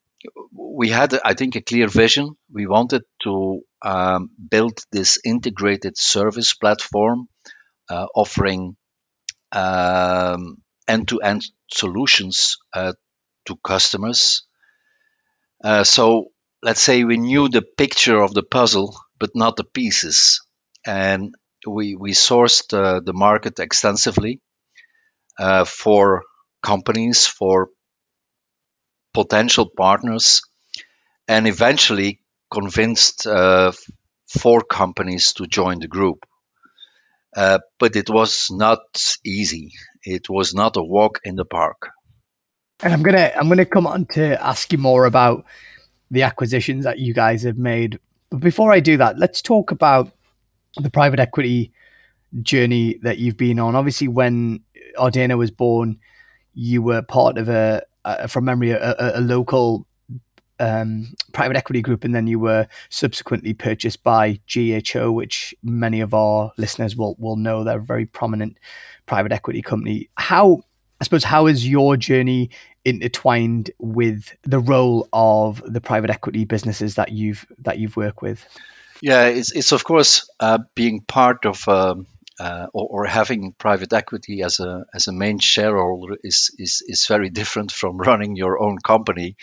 we 0.52 0.90
had 0.90 1.20
I 1.24 1.34
think 1.34 1.56
a 1.56 1.62
clear 1.62 1.88
vision. 1.88 2.36
We 2.52 2.68
wanted 2.68 3.04
to 3.24 3.62
um, 3.82 4.30
build 4.50 4.80
this 4.92 5.20
integrated 5.24 5.98
service 5.98 6.54
platform 6.54 7.28
uh, 7.90 8.08
offering 8.16 8.76
um, 9.52 10.58
end-to-end 10.88 11.44
solutions 11.72 12.58
uh, 12.74 12.94
to 13.46 13.56
customers 13.64 14.44
uh, 15.64 15.84
so 15.84 16.28
let's 16.64 16.82
say 16.82 17.04
we 17.04 17.18
knew 17.18 17.50
the 17.50 17.62
picture 17.62 18.22
of 18.22 18.34
the 18.34 18.44
puzzle, 18.44 18.96
but 19.20 19.32
not 19.36 19.56
the 19.56 19.64
pieces. 19.64 20.42
And 20.86 21.36
we, 21.68 21.96
we 21.96 22.12
sourced 22.12 22.74
uh, 22.74 23.02
the 23.04 23.14
market 23.14 23.60
extensively 23.60 24.42
uh, 25.38 25.66
for 25.66 26.24
companies, 26.64 27.28
for 27.28 27.70
potential 29.14 29.70
partners, 29.70 30.42
and 31.28 31.48
eventually 31.48 32.22
convinced 32.52 33.28
uh, 33.28 33.72
four 34.28 34.62
companies 34.62 35.34
to 35.34 35.46
join 35.46 35.80
the 35.80 35.88
group. 35.88 36.26
Uh, 37.36 37.60
but 37.78 37.96
it 37.96 38.10
was 38.10 38.50
not 38.50 39.16
easy. 39.24 39.74
It 40.04 40.30
was 40.30 40.54
not 40.54 40.78
a 40.78 40.84
walk 40.84 41.20
in 41.24 41.36
the 41.36 41.46
park. 41.46 41.90
And 42.82 42.94
I'm 42.94 43.04
gonna 43.04 43.32
I'm 43.36 43.50
gonna 43.50 43.66
come 43.66 43.86
on 43.86 44.06
to 44.14 44.42
ask 44.44 44.72
you 44.72 44.78
more 44.78 45.06
about 45.06 45.46
the 46.10 46.24
acquisitions 46.24 46.86
that 46.86 47.00
you 47.00 47.14
guys 47.14 47.44
have 47.44 47.58
made. 47.58 48.00
But 48.30 48.40
before 48.40 48.72
I 48.72 48.80
do 48.80 48.98
that, 48.98 49.20
let's 49.20 49.42
talk 49.42 49.72
about 49.72 50.12
the 50.78 50.90
private 50.90 51.20
equity 51.20 51.72
journey 52.42 53.00
that 53.04 53.18
you've 53.18 53.38
been 53.38 53.60
on. 53.60 53.76
Obviously, 53.76 54.08
when 54.08 54.62
Ardena 54.98 55.38
was 55.38 55.52
born, 55.52 56.00
you 56.54 56.82
were 56.82 57.02
part 57.02 57.38
of 57.38 57.50
a, 57.50 57.84
a 58.06 58.28
from 58.28 58.46
memory, 58.46 58.72
a, 58.72 58.96
a, 59.00 59.20
a 59.20 59.22
local 59.22 59.86
um, 60.60 61.14
private 61.32 61.58
equity 61.58 61.82
group, 61.82 62.04
and 62.04 62.14
then 62.14 62.28
you 62.28 62.40
were 62.40 62.68
subsequently 62.90 63.54
purchased 63.54 64.04
by 64.04 64.40
GHO, 64.54 65.12
which 65.12 65.56
many 65.64 66.02
of 66.02 66.14
our 66.14 66.52
listeners 66.58 66.96
will 66.96 67.16
will 67.20 67.38
know. 67.38 67.64
They're 67.64 67.80
a 67.80 67.84
very 67.84 68.06
prominent 68.06 68.58
private 69.06 69.32
equity 69.32 69.62
company. 69.62 70.10
How 70.16 70.62
I 71.00 71.04
suppose 71.04 71.24
how 71.24 71.48
is 71.48 71.68
your 71.68 71.96
journey 71.98 72.50
intertwined 72.86 73.72
with 73.80 74.36
the 74.44 74.60
role 74.60 75.08
of 75.14 75.62
the 75.66 75.82
private 75.82 76.10
equity 76.10 76.46
businesses 76.46 76.96
that 76.96 77.12
you've 77.12 77.46
that 77.60 77.80
you've 77.80 77.96
worked 77.96 78.22
with? 78.22 78.46
Yeah, 79.02 79.28
it's 79.28 79.52
it's 79.54 79.72
of 79.72 79.84
course 79.84 80.30
uh, 80.40 80.60
being 80.76 81.02
part 81.02 81.46
of 81.46 81.68
um, 81.68 82.06
uh, 82.40 82.68
or, 82.74 82.88
or, 83.02 83.06
having 83.06 83.54
private 83.58 83.92
equity 83.92 84.44
as 84.44 84.60
a 84.60 84.86
as 84.94 85.08
a 85.08 85.14
main 85.14 85.40
shareholder 85.40 86.16
is 86.24 86.56
is 86.58 86.82
is 86.88 87.06
very 87.06 87.30
different 87.30 87.72
from 87.72 87.98
running 88.10 88.36
your 88.36 88.62
own 88.62 88.78
company. 88.78 89.36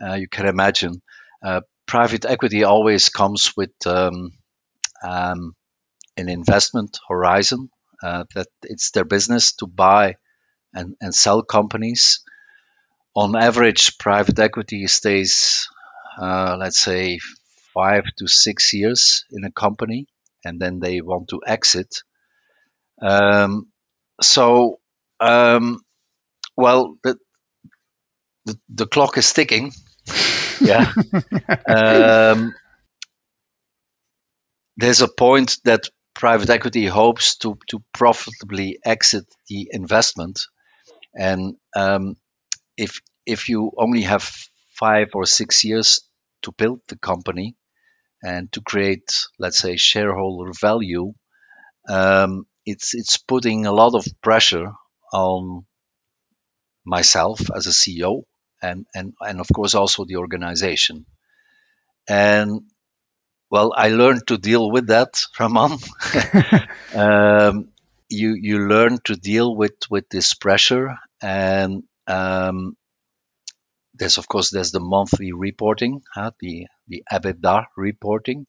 Uh, 0.00 0.14
you 0.14 0.28
can 0.28 0.46
imagine. 0.46 1.02
Uh, 1.42 1.60
private 1.86 2.24
equity 2.24 2.64
always 2.64 3.08
comes 3.08 3.52
with 3.56 3.70
um, 3.86 4.32
um, 5.02 5.54
an 6.16 6.28
investment 6.28 6.98
horizon 7.08 7.70
uh, 8.02 8.24
that 8.34 8.48
it's 8.62 8.90
their 8.90 9.04
business 9.04 9.52
to 9.54 9.66
buy 9.66 10.16
and, 10.74 10.96
and 11.00 11.14
sell 11.14 11.42
companies. 11.42 12.20
On 13.14 13.34
average, 13.34 13.98
private 13.98 14.38
equity 14.38 14.86
stays, 14.86 15.68
uh, 16.20 16.56
let's 16.58 16.78
say, 16.78 17.18
five 17.72 18.04
to 18.18 18.26
six 18.26 18.72
years 18.74 19.24
in 19.30 19.44
a 19.44 19.50
company, 19.50 20.06
and 20.44 20.60
then 20.60 20.80
they 20.80 21.00
want 21.00 21.28
to 21.28 21.40
exit. 21.46 22.02
Um, 23.00 23.68
so, 24.20 24.80
um, 25.20 25.80
well, 26.56 26.96
the, 27.02 27.18
the, 28.44 28.58
the 28.68 28.86
clock 28.86 29.18
is 29.18 29.32
ticking. 29.32 29.72
yeah. 30.60 30.92
um, 31.68 32.54
there's 34.76 35.02
a 35.02 35.08
point 35.08 35.58
that 35.64 35.88
private 36.14 36.48
equity 36.48 36.86
hopes 36.86 37.36
to 37.36 37.58
to 37.68 37.82
profitably 37.92 38.78
exit 38.84 39.26
the 39.48 39.68
investment 39.70 40.40
and 41.14 41.56
um, 41.74 42.16
if 42.76 43.00
if 43.26 43.48
you 43.48 43.72
only 43.76 44.02
have 44.02 44.30
five 44.78 45.08
or 45.14 45.24
six 45.24 45.64
years 45.64 46.02
to 46.42 46.52
build 46.52 46.80
the 46.88 46.98
company 46.98 47.56
and 48.22 48.50
to 48.52 48.60
create, 48.60 49.08
let's 49.38 49.58
say, 49.58 49.76
shareholder 49.76 50.52
value, 50.60 51.12
um, 51.88 52.46
it's 52.66 52.94
it's 52.94 53.16
putting 53.16 53.66
a 53.66 53.72
lot 53.72 53.94
of 53.94 54.04
pressure 54.22 54.72
on 55.12 55.64
myself 56.84 57.40
as 57.54 57.66
a 57.66 57.70
CEO 57.70 58.22
and 58.62 58.86
and 58.94 59.14
and 59.20 59.40
of 59.40 59.48
course 59.54 59.74
also 59.74 60.04
the 60.04 60.16
organization. 60.16 61.06
And 62.08 62.62
well, 63.50 63.72
I 63.76 63.88
learned 63.88 64.26
to 64.28 64.38
deal 64.38 64.70
with 64.70 64.88
that, 64.88 65.20
Ramon. 65.40 65.78
um, 66.94 67.68
you 68.08 68.34
you 68.34 68.68
learn 68.68 68.98
to 69.04 69.16
deal 69.16 69.54
with 69.54 69.74
with 69.90 70.08
this 70.08 70.34
pressure 70.34 70.96
and 71.22 71.84
um, 72.06 72.76
there's 73.94 74.18
of 74.18 74.28
course 74.28 74.50
there's 74.50 74.72
the 74.72 74.80
monthly 74.80 75.32
reporting, 75.32 76.02
huh, 76.14 76.32
the 76.40 76.66
the 76.88 77.02
EBITDA 77.12 77.66
reporting, 77.76 78.46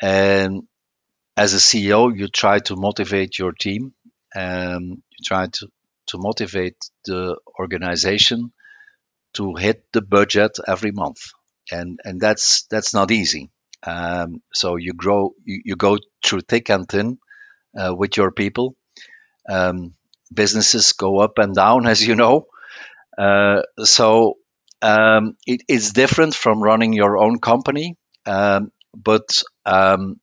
and 0.00 0.62
as 1.36 1.54
a 1.54 1.58
CEO, 1.58 2.16
you 2.16 2.28
try 2.28 2.58
to 2.60 2.76
motivate 2.76 3.38
your 3.38 3.52
team, 3.52 3.92
and 4.34 5.02
you 5.10 5.24
try 5.24 5.46
to 5.46 5.68
to 6.06 6.18
motivate 6.18 6.76
the 7.06 7.36
organization 7.58 8.52
to 9.34 9.54
hit 9.54 9.84
the 9.92 10.02
budget 10.02 10.58
every 10.66 10.92
month, 10.92 11.32
and 11.70 11.98
and 12.04 12.20
that's 12.20 12.66
that's 12.70 12.94
not 12.94 13.10
easy. 13.10 13.50
Um, 13.86 14.42
so 14.52 14.76
you 14.76 14.94
grow, 14.94 15.34
you, 15.44 15.60
you, 15.64 15.76
go 15.76 15.98
through 16.24 16.40
thick 16.40 16.70
and 16.70 16.88
thin 16.88 17.18
uh, 17.78 17.94
with 17.94 18.16
your 18.16 18.30
people. 18.30 18.76
Um, 19.46 19.92
businesses 20.32 20.92
go 20.92 21.18
up 21.18 21.36
and 21.36 21.54
down, 21.54 21.86
as 21.92 22.06
you 22.06 22.14
know. 22.14 22.46
Uh, 23.18 23.60
so 23.82 24.38
um, 24.80 25.36
it, 25.46 25.62
it's 25.68 25.92
different 25.92 26.34
from 26.34 26.62
running 26.62 26.94
your 26.94 27.18
own 27.18 27.40
company, 27.40 27.96
um, 28.24 28.72
but 28.94 29.42
um, 29.66 30.18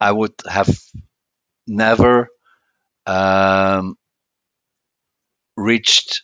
I 0.00 0.10
would 0.12 0.34
have 0.48 0.70
never 1.66 2.28
um, 3.06 3.96
reached 5.56 6.22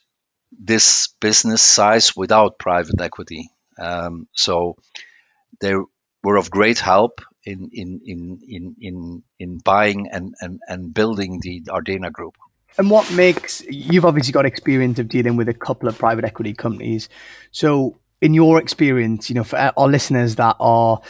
this 0.58 1.14
business 1.20 1.62
size 1.62 2.16
without 2.16 2.58
private 2.58 3.00
equity. 3.00 3.50
Um, 3.78 4.28
so 4.32 4.76
they 5.60 5.74
were 6.22 6.36
of 6.36 6.50
great 6.50 6.78
help 6.78 7.20
in 7.44 7.70
in 7.72 8.00
in 8.04 8.40
in 8.48 8.76
in, 8.80 9.22
in 9.38 9.58
buying 9.58 10.08
and, 10.10 10.34
and 10.40 10.60
and 10.66 10.92
building 10.92 11.40
the 11.40 11.62
Ardena 11.68 12.10
group. 12.10 12.34
And 12.78 12.90
what 12.90 13.10
makes 13.12 13.62
you've 13.68 14.04
obviously 14.04 14.32
got 14.32 14.44
experience 14.44 14.98
of 14.98 15.08
dealing 15.08 15.36
with 15.36 15.48
a 15.48 15.54
couple 15.54 15.88
of 15.88 15.96
private 15.98 16.24
equity 16.24 16.52
companies. 16.52 17.08
So, 17.50 17.98
in 18.20 18.34
your 18.34 18.58
experience, 18.58 19.30
you 19.30 19.34
know, 19.34 19.44
for 19.44 19.56
our 19.58 19.88
listeners 19.88 20.36
that 20.36 20.56
are, 20.60 21.00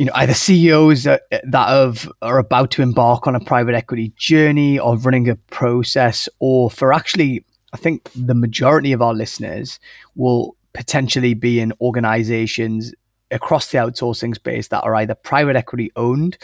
you 0.00 0.06
know, 0.06 0.12
either 0.14 0.32
CEOs 0.32 1.04
that, 1.04 1.24
that 1.30 1.68
have, 1.68 2.10
are 2.22 2.38
about 2.38 2.70
to 2.70 2.80
embark 2.80 3.26
on 3.26 3.36
a 3.36 3.40
private 3.40 3.74
equity 3.74 4.14
journey 4.16 4.78
or 4.78 4.96
running 4.96 5.28
a 5.28 5.36
process, 5.36 6.26
or 6.38 6.70
for 6.70 6.94
actually, 6.94 7.44
I 7.74 7.76
think 7.76 8.08
the 8.16 8.34
majority 8.34 8.92
of 8.92 9.02
our 9.02 9.12
listeners 9.12 9.78
will 10.14 10.56
potentially 10.72 11.34
be 11.34 11.60
in 11.60 11.74
organizations 11.82 12.94
across 13.30 13.70
the 13.70 13.76
outsourcing 13.76 14.34
space 14.34 14.68
that 14.68 14.80
are 14.84 14.94
either 14.94 15.14
private 15.14 15.54
equity 15.54 15.92
owned 15.96 16.38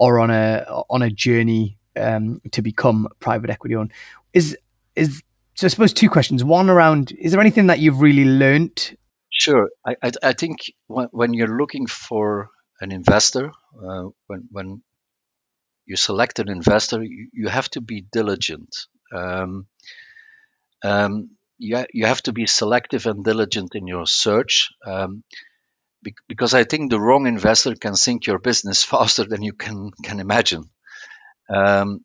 or 0.00 0.18
on 0.18 0.32
a 0.32 0.66
on 0.90 1.02
a 1.02 1.08
journey 1.08 1.78
um, 1.96 2.40
to 2.50 2.60
become 2.60 3.06
private 3.20 3.50
equity 3.50 3.76
owned. 3.76 3.92
Is 4.32 4.58
is 4.96 5.22
so? 5.54 5.66
I 5.66 5.68
suppose 5.68 5.92
two 5.92 6.10
questions. 6.10 6.42
One 6.42 6.68
around: 6.68 7.12
Is 7.12 7.30
there 7.30 7.40
anything 7.40 7.68
that 7.68 7.78
you've 7.78 8.00
really 8.00 8.24
learned? 8.24 8.98
Sure. 9.30 9.70
I 9.86 9.94
I, 10.02 10.10
I 10.24 10.32
think 10.32 10.72
when, 10.88 11.06
when 11.12 11.34
you're 11.34 11.56
looking 11.56 11.86
for 11.86 12.50
an 12.80 12.92
investor, 12.92 13.52
uh, 13.82 14.04
when 14.26 14.48
when 14.50 14.82
you 15.86 15.96
select 15.96 16.38
an 16.38 16.48
investor, 16.48 17.02
you, 17.02 17.28
you 17.32 17.48
have 17.48 17.68
to 17.70 17.80
be 17.80 18.04
diligent. 18.12 18.74
Um, 19.14 19.66
um, 20.82 21.30
you, 21.58 21.84
you 21.92 22.06
have 22.06 22.22
to 22.22 22.32
be 22.32 22.46
selective 22.46 23.06
and 23.06 23.24
diligent 23.24 23.74
in 23.74 23.86
your 23.86 24.06
search. 24.06 24.70
Um, 24.84 25.22
because 26.28 26.54
I 26.54 26.64
think 26.64 26.90
the 26.90 27.00
wrong 27.00 27.26
investor 27.26 27.74
can 27.74 27.96
sink 27.96 28.26
your 28.26 28.38
business 28.38 28.84
faster 28.92 29.24
than 29.24 29.42
you 29.42 29.52
can 29.52 29.90
can 30.02 30.20
imagine. 30.20 30.64
Um, 31.48 32.04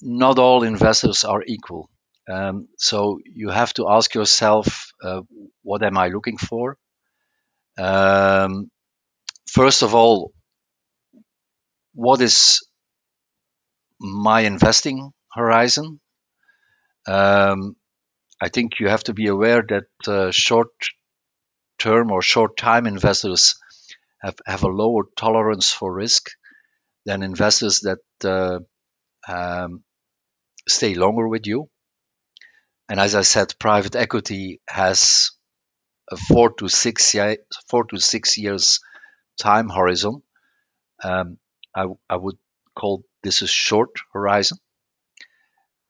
not 0.00 0.38
all 0.38 0.62
investors 0.62 1.24
are 1.24 1.42
equal, 1.46 1.90
um, 2.28 2.68
so 2.78 3.18
you 3.24 3.50
have 3.50 3.74
to 3.74 3.88
ask 3.88 4.14
yourself, 4.14 4.92
uh, 5.02 5.20
what 5.62 5.82
am 5.82 5.98
I 5.98 6.08
looking 6.08 6.38
for? 6.38 6.78
Um, 7.76 8.70
first 9.48 9.82
of 9.82 9.94
all, 9.94 10.32
what 11.94 12.20
is 12.20 12.60
my 14.00 14.40
investing 14.40 15.12
horizon? 15.32 16.00
Um, 17.06 17.76
I 18.40 18.48
think 18.48 18.80
you 18.80 18.88
have 18.88 19.04
to 19.04 19.14
be 19.14 19.28
aware 19.28 19.62
that 19.68 20.08
uh, 20.08 20.30
short 20.30 20.68
term 21.78 22.10
or 22.10 22.22
short 22.22 22.56
time 22.56 22.86
investors 22.86 23.54
have, 24.20 24.36
have 24.46 24.62
a 24.62 24.68
lower 24.68 25.04
tolerance 25.16 25.70
for 25.70 25.92
risk 25.92 26.30
than 27.06 27.22
investors 27.22 27.80
that 27.80 27.98
uh, 28.24 28.60
um, 29.28 29.82
stay 30.68 30.94
longer 30.94 31.28
with 31.28 31.46
you. 31.46 31.68
And 32.88 33.00
as 33.00 33.14
I 33.14 33.22
said, 33.22 33.54
private 33.58 33.96
equity 33.96 34.60
has 34.68 35.30
a 36.10 36.16
four 36.16 36.52
to 36.54 36.68
six 36.68 37.14
four 37.68 37.84
to 37.84 37.98
six 37.98 38.38
years 38.38 38.80
time 39.38 39.68
horizon. 39.68 40.22
Um, 41.02 41.38
I, 41.74 41.86
I 42.08 42.16
would 42.16 42.36
call 42.74 43.04
this 43.22 43.42
a 43.42 43.46
short 43.46 43.90
horizon. 44.12 44.58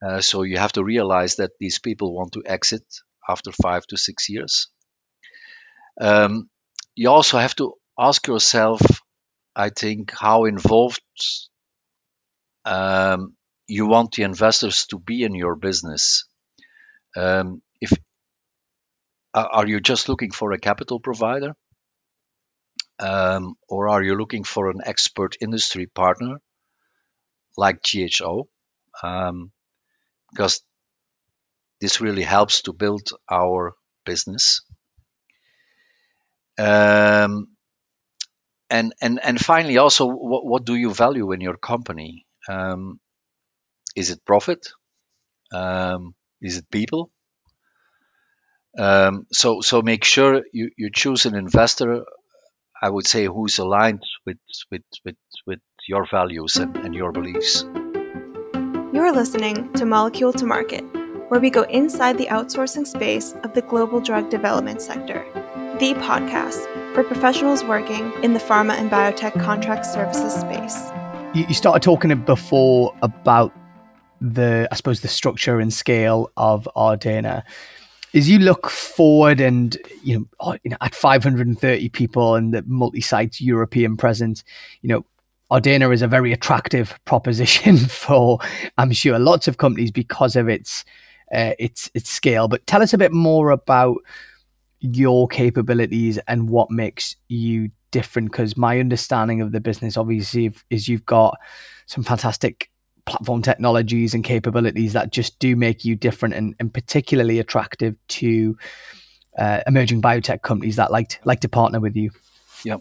Uh, 0.05 0.21
so 0.21 0.43
you 0.43 0.59
have 0.59 0.73
to 0.73 0.85
realize 0.85 1.37
that 1.37 1.53
these 1.61 1.79
people 1.79 2.15
want 2.15 2.33
to 2.33 2.43
exit 2.45 2.85
after 3.29 3.53
five 3.53 3.87
to 3.87 3.97
six 3.97 4.29
years. 4.29 4.69
Um, 6.01 6.51
you 6.95 7.09
also 7.09 7.39
have 7.39 7.55
to 7.57 7.75
ask 7.99 8.27
yourself, 8.27 8.81
I 9.55 9.71
think, 9.71 10.11
how 10.11 10.45
involved 10.45 11.03
um, 12.65 13.37
you 13.67 13.87
want 13.87 14.13
the 14.13 14.25
investors 14.25 14.87
to 14.87 14.99
be 14.99 15.23
in 15.23 15.35
your 15.35 15.57
business. 15.57 16.25
Um, 17.17 17.63
if 17.81 17.93
are 19.35 19.67
you 19.67 19.81
just 19.81 20.09
looking 20.09 20.31
for 20.31 20.53
a 20.53 20.59
capital 20.59 21.01
provider, 21.01 21.55
um, 23.03 23.55
or 23.69 23.89
are 23.89 24.03
you 24.03 24.15
looking 24.15 24.45
for 24.45 24.71
an 24.71 24.81
expert 24.85 25.37
industry 25.41 25.87
partner 25.87 26.39
like 27.57 27.81
GHO? 27.83 28.49
Um, 29.03 29.53
because 30.31 30.63
this 31.81 32.01
really 32.01 32.23
helps 32.23 32.63
to 32.63 32.73
build 32.73 33.11
our 33.31 33.75
business. 34.07 34.63
Um, 36.59 37.49
and 38.71 38.95
and 39.03 39.21
and 39.23 39.39
finally, 39.39 39.79
also, 39.79 40.07
what, 40.07 40.47
what 40.47 40.65
do 40.65 40.75
you 40.75 40.95
value 40.95 41.33
in 41.33 41.41
your 41.41 41.57
company? 41.57 42.27
Um, 42.49 43.01
is 43.97 44.11
it 44.11 44.25
profit? 44.25 44.67
Um, 45.53 46.15
is 46.41 46.57
it 46.59 46.71
people? 46.71 47.11
Um, 48.79 49.27
so 49.33 49.61
so 49.61 49.83
make 49.83 50.05
sure 50.05 50.43
you, 50.53 50.71
you 50.79 50.91
choose 50.91 51.27
an 51.27 51.35
investor. 51.35 52.05
I 52.83 52.91
would 52.91 53.07
say 53.07 53.27
who's 53.27 53.59
aligned 53.59 54.03
with 54.27 54.39
with 54.71 54.83
with, 55.05 55.17
with 55.47 55.61
your 55.89 56.05
values 56.11 56.57
and, 56.57 56.77
and 56.79 56.95
your 56.95 57.13
beliefs. 57.13 57.65
You're 58.93 59.13
listening 59.13 59.73
to 59.75 59.87
Molecule 59.87 60.33
to 60.33 60.45
Market, 60.45 60.83
where 61.29 61.41
we 61.41 61.49
go 61.49 61.63
inside 61.63 62.19
the 62.19 62.27
outsourcing 62.27 62.87
space 62.87 63.35
of 63.45 63.55
the 63.55 63.63
global 63.63 64.01
drug 64.01 64.31
development 64.31 64.83
sector 64.83 65.25
the 65.79 65.95
podcast 65.95 66.63
for 66.95 67.03
professionals 67.03 67.65
working 67.65 68.13
in 68.23 68.35
the 68.35 68.39
pharma 68.39 68.75
and 68.75 68.91
biotech 68.91 69.33
contract 69.43 69.87
services 69.87 70.33
space. 70.35 70.91
You, 71.35 71.47
you 71.49 71.55
started 71.55 71.83
talking 71.83 72.15
before 72.25 72.95
about 73.03 73.53
the, 74.21 74.69
I 74.71 74.77
suppose, 74.77 75.01
the 75.01 75.09
structure 75.09 75.59
and 75.59 75.73
scale 75.73 76.31
of 76.37 76.69
our 76.77 76.97
Ardena. 76.97 77.43
As 78.15 78.29
you 78.29 78.39
look 78.39 78.69
forward 78.69 79.41
and 79.41 79.77
you 80.03 80.19
know, 80.19 80.27
oh, 80.41 80.57
at 80.81 80.95
530 80.95 81.89
people 81.91 82.35
and 82.35 82.53
the 82.53 82.63
multi-site 82.67 83.41
European 83.41 83.97
presence, 83.97 84.45
you 84.83 84.89
know, 84.89 85.05
Ardena 85.51 85.93
is 85.93 86.03
a 86.03 86.09
very 86.09 86.33
attractive 86.33 86.99
proposition 87.05 87.77
for, 87.89 88.39
I'm 88.79 88.93
sure, 88.93 89.19
lots 89.19 89.49
of 89.49 89.59
companies 89.59 89.91
because 89.91 90.37
of 90.37 90.49
its 90.49 90.85
uh, 91.33 91.53
its 91.59 91.91
its 91.95 92.11
scale. 92.11 92.49
But 92.49 92.67
tell 92.67 92.83
us 92.83 92.93
a 92.93 92.99
bit 92.99 93.13
more 93.13 93.51
about 93.51 93.99
your 94.81 95.29
capabilities 95.29 96.19
and 96.27 96.51
what 96.51 96.71
makes 96.71 97.17
you 97.29 97.71
different 97.93 98.33
because 98.33 98.57
my 98.57 98.81
understanding 98.81 99.41
of 99.41 99.53
the 99.53 99.61
business 99.61 99.97
obviously 99.97 100.53
is 100.71 100.89
you've 100.89 101.07
got 101.07 101.39
some 101.87 102.03
fantastic 102.03 102.72
platform 103.13 103.43
technologies 103.43 104.15
and 104.15 104.25
capabilities 104.25 104.95
that 104.95 105.13
just 105.13 105.39
do 105.39 105.55
make 105.57 105.85
you 105.85 105.97
different 105.97 106.35
and, 106.35 106.55
and 106.59 106.73
particularly 106.73 107.39
attractive 107.39 107.95
to 108.09 108.57
uh, 109.39 109.61
emerging 109.67 110.03
biotech 110.03 110.43
companies 110.43 110.77
that 110.77 110.91
like 110.91 111.09
to, 111.09 111.19
like 111.25 111.41
to 111.41 111.49
partner 111.49 111.81
with 111.81 111.97
you. 111.97 112.11
Yeah 112.65 112.79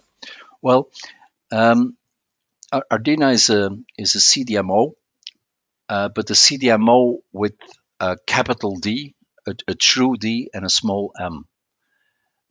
well 0.62 0.90
um, 1.52 1.98
Ardena 2.74 3.34
is 3.34 3.50
a 3.50 3.78
is 3.98 4.16
a 4.16 4.20
CDMO 4.20 4.94
uh, 5.90 6.10
but 6.10 6.28
the 6.28 6.34
CDMO 6.34 7.20
with 7.34 7.54
a 8.00 8.18
capital 8.26 8.78
D 8.78 9.16
a, 9.48 9.56
a 9.68 9.76
true 9.76 10.16
D 10.18 10.50
and 10.54 10.66
a 10.66 10.70
small 10.70 11.14
m. 11.20 11.46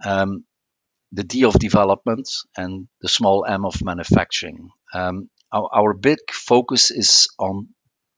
Um, 0.04 0.44
the 1.12 1.24
D 1.24 1.44
of 1.44 1.54
development 1.54 2.28
and 2.56 2.88
the 3.00 3.08
small 3.08 3.44
m 3.44 3.64
of 3.64 3.82
manufacturing. 3.82 4.70
Um, 4.94 5.28
our, 5.52 5.68
our, 5.72 5.94
big 5.94 6.18
focus 6.32 6.90
is 6.90 7.28
on 7.38 7.68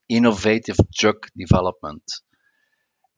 innovative 0.09 0.77
drug 0.93 1.27
development. 1.35 2.03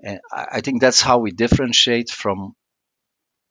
And 0.02 0.20
I 0.32 0.62
think 0.62 0.82
that's 0.82 1.02
how 1.02 1.20
we 1.20 1.32
differentiate 1.32 2.10
from 2.10 2.54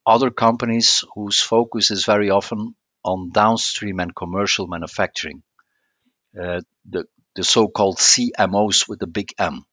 other 0.07 0.31
companies 0.31 1.05
whose 1.14 1.40
focus 1.40 1.90
is 1.90 2.05
very 2.05 2.31
often 2.31 2.74
on 3.03 3.31
downstream 3.31 4.00
and 4.00 4.14
commercial 4.14 4.66
manufacturing, 4.66 5.42
uh, 6.40 6.61
the, 6.88 7.05
the 7.35 7.44
so 7.44 7.68
called 7.68 7.98
CMOs 7.98 8.88
with 8.88 8.98
the 8.98 9.07
big 9.07 9.33
M. 9.38 9.64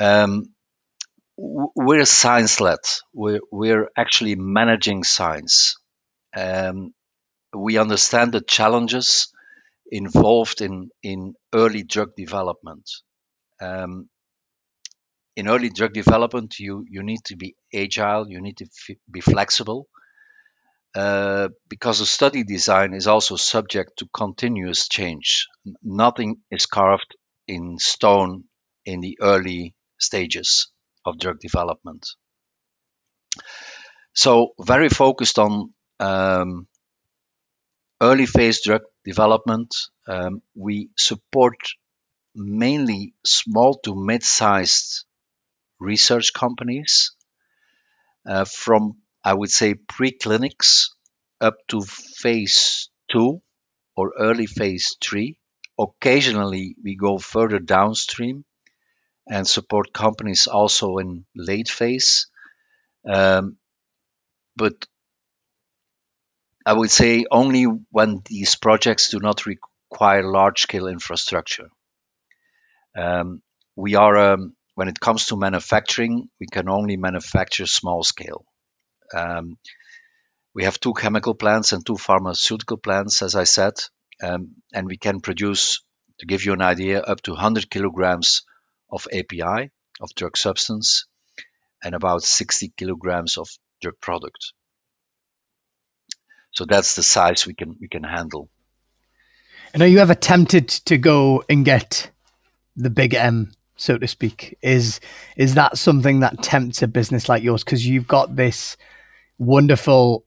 Um, 0.00 0.46
we're 1.36 2.04
science 2.04 2.60
led. 2.60 2.78
We're, 3.12 3.40
we're 3.50 3.88
actually 3.96 4.36
managing 4.36 5.02
science. 5.04 5.76
Um, 6.36 6.94
we 7.54 7.78
understand 7.78 8.32
the 8.32 8.40
challenges 8.42 9.32
involved 9.90 10.62
in, 10.62 10.90
in 11.02 11.34
early 11.54 11.84
drug 11.84 12.10
development. 12.16 12.90
Um, 13.60 14.10
in 15.36 15.48
early 15.48 15.68
drug 15.70 15.92
development, 15.92 16.58
you, 16.58 16.84
you 16.88 17.02
need 17.02 17.20
to 17.26 17.36
be 17.36 17.54
agile, 17.74 18.28
you 18.30 18.40
need 18.40 18.56
to 18.58 18.64
f- 18.66 18.96
be 19.10 19.20
flexible. 19.20 19.88
uh, 20.94 21.48
because 21.68 21.98
the 21.98 22.06
study 22.06 22.44
design 22.44 22.92
is 22.94 23.06
also 23.06 23.36
subject 23.36 23.98
to 23.98 24.08
continuous 24.12 24.88
change. 24.88 25.46
Nothing 25.82 26.42
is 26.50 26.66
carved 26.66 27.16
in 27.48 27.78
stone 27.78 28.44
in 28.84 29.00
the 29.00 29.18
early 29.20 29.74
stages 29.98 30.68
of 31.06 31.18
drug 31.18 31.38
development. 31.40 32.06
So, 34.14 34.52
very 34.60 34.88
focused 34.88 35.38
on 35.38 35.74
um, 36.00 36.66
early 38.02 38.26
phase 38.26 38.62
drug 38.62 38.82
development. 39.04 39.74
Um, 40.08 40.42
we 40.54 40.90
support 40.98 41.56
mainly 42.34 43.14
small 43.24 43.78
to 43.84 43.94
mid 43.94 44.24
sized 44.24 45.04
research 45.78 46.32
companies 46.32 47.12
uh, 48.26 48.44
from, 48.44 48.96
I 49.24 49.34
would 49.34 49.50
say, 49.50 49.74
preclinics 49.74 50.88
up 51.40 51.54
to 51.68 51.82
phase 51.82 52.90
two 53.10 53.40
or 53.96 54.12
early 54.18 54.46
phase 54.46 54.96
three. 55.00 55.38
Occasionally, 55.78 56.76
we 56.82 56.96
go 56.96 57.18
further 57.18 57.58
downstream 57.58 58.44
and 59.28 59.46
support 59.46 59.92
companies 59.92 60.46
also 60.46 60.98
in 60.98 61.24
late 61.34 61.68
phase. 61.68 62.26
Um, 63.08 63.56
but 64.56 64.86
I 66.64 66.72
would 66.72 66.90
say 66.90 67.24
only 67.30 67.64
when 67.64 68.22
these 68.26 68.54
projects 68.54 69.10
do 69.10 69.18
not 69.18 69.46
require 69.46 70.22
large 70.22 70.62
scale 70.62 70.86
infrastructure. 70.86 71.68
Um, 72.96 73.42
we 73.74 73.96
are, 73.96 74.16
um, 74.32 74.54
when 74.74 74.88
it 74.88 75.00
comes 75.00 75.26
to 75.26 75.36
manufacturing, 75.36 76.28
we 76.38 76.46
can 76.46 76.68
only 76.68 76.96
manufacture 76.96 77.66
small 77.66 78.02
scale. 78.04 78.44
Um, 79.14 79.58
we 80.54 80.64
have 80.64 80.78
two 80.78 80.92
chemical 80.92 81.34
plants 81.34 81.72
and 81.72 81.84
two 81.84 81.96
pharmaceutical 81.96 82.76
plants, 82.76 83.22
as 83.22 83.34
I 83.34 83.44
said, 83.44 83.74
um, 84.22 84.56
and 84.72 84.86
we 84.86 84.98
can 84.98 85.20
produce, 85.20 85.82
to 86.20 86.26
give 86.26 86.44
you 86.44 86.52
an 86.52 86.62
idea, 86.62 87.00
up 87.00 87.22
to 87.22 87.32
100 87.32 87.70
kilograms 87.70 88.42
of 88.90 89.08
API, 89.12 89.70
of 90.00 90.14
drug 90.14 90.36
substance, 90.36 91.06
and 91.82 91.94
about 91.94 92.22
60 92.22 92.72
kilograms 92.76 93.36
of 93.38 93.48
drug 93.80 93.94
product. 94.00 94.52
So 96.52 96.64
that's 96.66 96.94
the 96.94 97.02
size 97.02 97.46
we 97.46 97.54
can 97.54 97.76
we 97.80 97.88
can 97.88 98.04
handle. 98.04 98.48
And 99.74 99.82
are 99.82 99.86
you 99.86 99.98
ever 99.98 100.14
tempted 100.14 100.68
to 100.68 100.98
go 100.98 101.42
and 101.48 101.64
get 101.64 102.10
the 102.76 102.90
big 102.90 103.14
M, 103.14 103.52
so 103.76 103.96
to 103.96 104.06
speak? 104.06 104.58
Is 104.62 105.00
is 105.36 105.54
that 105.54 105.78
something 105.78 106.20
that 106.20 106.42
tempts 106.42 106.82
a 106.82 106.88
business 106.88 107.28
like 107.28 107.42
yours 107.42 107.64
because 107.64 107.86
you've 107.86 108.06
got 108.06 108.36
this 108.36 108.76
wonderful 109.38 110.24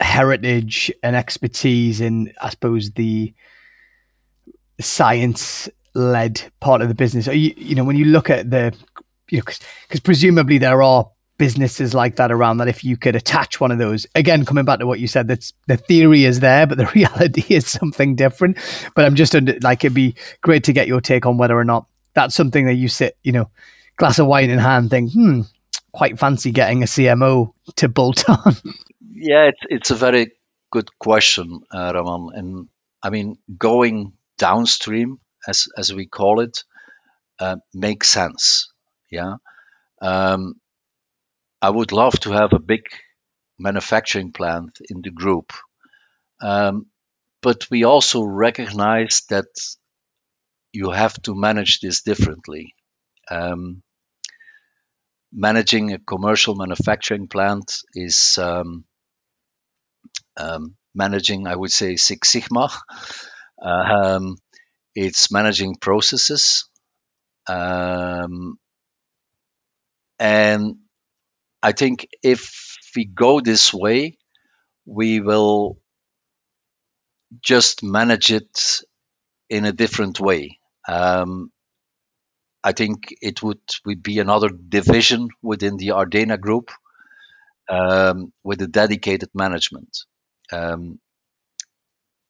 heritage 0.00 0.92
and 1.02 1.16
expertise 1.16 2.00
in, 2.00 2.32
I 2.40 2.50
suppose, 2.50 2.92
the 2.92 3.34
science 4.80 5.68
led 5.94 6.40
part 6.60 6.82
of 6.82 6.88
the 6.88 6.94
business? 6.94 7.26
Are 7.26 7.34
you, 7.34 7.52
you 7.56 7.74
know, 7.74 7.84
when 7.84 7.96
you 7.96 8.06
look 8.06 8.30
at 8.30 8.48
the, 8.48 8.72
you 9.28 9.38
know, 9.38 9.44
because 9.44 10.00
presumably 10.00 10.58
there 10.58 10.82
are 10.82 11.10
businesses 11.44 11.92
like 11.92 12.16
that 12.16 12.32
around 12.32 12.56
that 12.56 12.68
if 12.68 12.82
you 12.84 12.96
could 12.96 13.14
attach 13.14 13.60
one 13.60 13.70
of 13.70 13.78
those. 13.78 14.06
Again 14.14 14.44
coming 14.44 14.64
back 14.64 14.78
to 14.78 14.86
what 14.86 14.98
you 14.98 15.06
said 15.06 15.28
that's 15.28 15.52
the 15.66 15.76
theory 15.76 16.24
is 16.24 16.40
there 16.40 16.66
but 16.66 16.78
the 16.78 16.86
reality 16.94 17.44
is 17.54 17.66
something 17.66 18.16
different. 18.16 18.56
But 18.94 19.04
i'm 19.04 19.14
just 19.14 19.34
under, 19.34 19.56
like 19.62 19.84
it'd 19.84 19.94
be 19.94 20.14
great 20.40 20.64
to 20.64 20.72
get 20.72 20.88
your 20.88 21.00
take 21.00 21.26
on 21.26 21.36
whether 21.36 21.58
or 21.58 21.64
not 21.64 21.86
that's 22.14 22.34
something 22.34 22.64
that 22.66 22.74
you 22.74 22.88
sit 22.88 23.18
you 23.22 23.32
know 23.32 23.50
glass 23.96 24.18
of 24.18 24.26
wine 24.26 24.50
in 24.50 24.58
hand 24.58 24.90
think 24.90 25.12
hmm 25.12 25.42
quite 25.92 26.18
fancy 26.18 26.50
getting 26.50 26.82
a 26.82 26.86
cmo 26.86 27.52
to 27.76 27.88
bolt 27.88 28.28
on. 28.28 28.54
Yeah 29.12 29.50
it's, 29.50 29.60
it's 29.68 29.90
a 29.90 29.94
very 29.94 30.32
good 30.72 30.88
question 30.98 31.60
uh, 31.72 31.92
Raman. 31.94 32.30
and 32.34 32.68
i 33.02 33.10
mean 33.10 33.36
going 33.58 34.14
downstream 34.38 35.20
as 35.46 35.68
as 35.76 35.92
we 35.92 36.06
call 36.06 36.40
it 36.40 36.64
uh, 37.38 37.56
makes 37.72 38.08
sense. 38.08 38.72
Yeah. 39.10 39.36
Um, 40.00 40.54
I 41.64 41.70
would 41.70 41.92
love 41.92 42.12
to 42.20 42.32
have 42.32 42.52
a 42.52 42.58
big 42.58 42.82
manufacturing 43.58 44.32
plant 44.32 44.80
in 44.90 45.00
the 45.00 45.10
group. 45.10 45.54
Um, 46.42 46.88
but 47.40 47.70
we 47.70 47.84
also 47.84 48.22
recognize 48.22 49.22
that 49.30 49.46
you 50.74 50.90
have 50.90 51.14
to 51.22 51.34
manage 51.34 51.80
this 51.80 52.02
differently. 52.02 52.74
Um, 53.30 53.82
managing 55.32 55.94
a 55.94 55.98
commercial 55.98 56.54
manufacturing 56.54 57.28
plant 57.28 57.72
is 57.94 58.36
um, 58.36 58.84
um, 60.36 60.76
managing, 60.94 61.46
I 61.46 61.56
would 61.56 61.72
say, 61.72 61.96
Six 61.96 62.28
Sigma. 62.28 62.68
Um, 63.62 64.36
it's 64.94 65.32
managing 65.32 65.76
processes. 65.76 66.68
Um, 67.48 68.58
and 70.18 70.83
I 71.64 71.72
think 71.72 72.08
if 72.22 72.76
we 72.94 73.06
go 73.06 73.40
this 73.40 73.72
way, 73.72 74.18
we 74.84 75.20
will 75.20 75.78
just 77.40 77.82
manage 77.82 78.30
it 78.30 78.80
in 79.48 79.64
a 79.64 79.72
different 79.72 80.20
way. 80.20 80.58
Um, 80.86 81.50
I 82.62 82.72
think 82.72 83.14
it 83.22 83.42
would, 83.42 83.62
would 83.86 84.02
be 84.02 84.18
another 84.18 84.50
division 84.50 85.30
within 85.42 85.78
the 85.78 85.88
Ardena 85.88 86.38
group 86.38 86.70
um, 87.70 88.30
with 88.42 88.60
a 88.60 88.66
dedicated 88.66 89.30
management. 89.34 89.96
Um, 90.52 91.00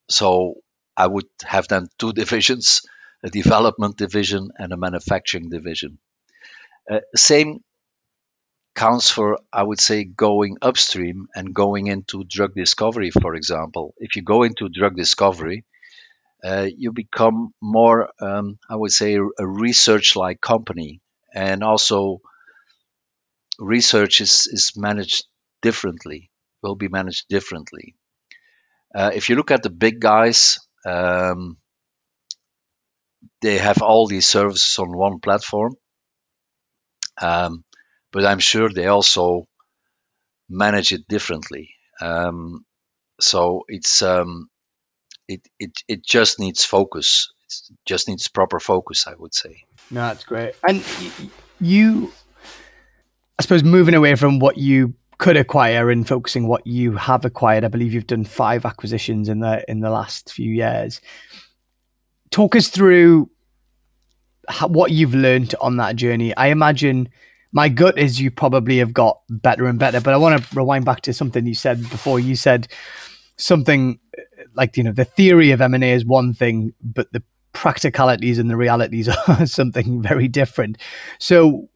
so 0.08 0.54
I 0.96 1.08
would 1.08 1.28
have 1.42 1.66
then 1.66 1.88
two 1.98 2.12
divisions 2.22 2.82
a 3.24 3.30
development 3.30 3.96
division 3.96 4.50
and 4.58 4.72
a 4.72 4.76
manufacturing 4.76 5.48
division. 5.48 5.98
Uh, 6.88 7.00
same 7.16 7.64
counts 8.74 9.10
for, 9.10 9.38
I 9.52 9.62
would 9.62 9.80
say, 9.80 10.04
going 10.04 10.58
upstream 10.62 11.28
and 11.34 11.54
going 11.54 11.86
into 11.86 12.24
drug 12.24 12.54
discovery, 12.54 13.10
for 13.10 13.34
example. 13.34 13.94
If 13.98 14.16
you 14.16 14.22
go 14.22 14.42
into 14.42 14.68
drug 14.68 14.96
discovery, 14.96 15.64
uh, 16.44 16.68
you 16.76 16.92
become 16.92 17.54
more, 17.60 18.10
um, 18.20 18.58
I 18.68 18.76
would 18.76 18.92
say, 18.92 19.14
a 19.16 19.46
research 19.46 20.16
like 20.16 20.40
company. 20.40 21.00
And 21.34 21.64
also, 21.64 22.20
research 23.58 24.20
is, 24.20 24.46
is 24.50 24.72
managed 24.76 25.26
differently, 25.62 26.30
will 26.62 26.76
be 26.76 26.88
managed 26.88 27.28
differently. 27.28 27.94
Uh, 28.94 29.10
if 29.14 29.28
you 29.28 29.36
look 29.36 29.50
at 29.50 29.62
the 29.62 29.70
big 29.70 30.00
guys, 30.00 30.58
um, 30.86 31.56
they 33.40 33.58
have 33.58 33.82
all 33.82 34.06
these 34.06 34.26
services 34.26 34.78
on 34.78 34.96
one 34.96 35.20
platform. 35.20 35.74
Um, 37.20 37.64
but 38.14 38.24
I'm 38.24 38.38
sure 38.38 38.70
they 38.70 38.86
also 38.86 39.48
manage 40.48 40.92
it 40.92 41.06
differently. 41.08 41.74
Um, 42.00 42.64
so 43.20 43.64
it's 43.68 44.02
um, 44.02 44.48
it, 45.26 45.42
it 45.58 45.72
it 45.88 46.06
just 46.06 46.38
needs 46.38 46.64
focus. 46.64 47.32
It 47.70 47.76
just 47.84 48.08
needs 48.08 48.28
proper 48.28 48.60
focus, 48.60 49.06
I 49.08 49.14
would 49.18 49.34
say. 49.34 49.64
No, 49.90 50.02
that's 50.02 50.24
great. 50.24 50.54
And 50.66 50.82
you, 51.60 52.12
I 53.38 53.42
suppose, 53.42 53.64
moving 53.64 53.94
away 53.94 54.14
from 54.14 54.38
what 54.38 54.58
you 54.58 54.94
could 55.18 55.36
acquire 55.36 55.90
and 55.90 56.06
focusing 56.06 56.46
what 56.46 56.66
you 56.66 56.92
have 56.92 57.24
acquired. 57.24 57.64
I 57.64 57.68
believe 57.68 57.92
you've 57.92 58.06
done 58.06 58.24
five 58.24 58.64
acquisitions 58.64 59.28
in 59.28 59.40
the 59.40 59.68
in 59.68 59.80
the 59.80 59.90
last 59.90 60.32
few 60.32 60.52
years. 60.52 61.00
Talk 62.30 62.54
us 62.54 62.68
through 62.68 63.28
how, 64.48 64.68
what 64.68 64.92
you've 64.92 65.14
learned 65.16 65.54
on 65.60 65.78
that 65.78 65.96
journey. 65.96 66.36
I 66.36 66.48
imagine 66.48 67.08
my 67.54 67.68
gut 67.68 67.96
is 67.96 68.20
you 68.20 68.32
probably 68.32 68.78
have 68.78 68.92
got 68.92 69.20
better 69.30 69.66
and 69.66 69.78
better. 69.78 70.00
But 70.00 70.12
I 70.12 70.16
want 70.16 70.44
to 70.44 70.56
rewind 70.56 70.84
back 70.84 71.02
to 71.02 71.14
something 71.14 71.46
you 71.46 71.54
said 71.54 71.88
before. 71.88 72.18
You 72.18 72.34
said 72.34 72.66
something 73.36 74.00
like 74.54 74.76
you 74.76 74.82
know 74.82 74.92
the 74.92 75.04
theory 75.04 75.52
of 75.52 75.60
M 75.60 75.72
and 75.72 75.84
A 75.84 75.92
is 75.92 76.04
one 76.04 76.34
thing, 76.34 76.74
but 76.82 77.10
the 77.12 77.22
practicalities 77.52 78.40
and 78.40 78.50
the 78.50 78.56
realities 78.56 79.08
are 79.28 79.46
something 79.46 80.02
very 80.02 80.26
different. 80.26 80.78
So 81.20 81.68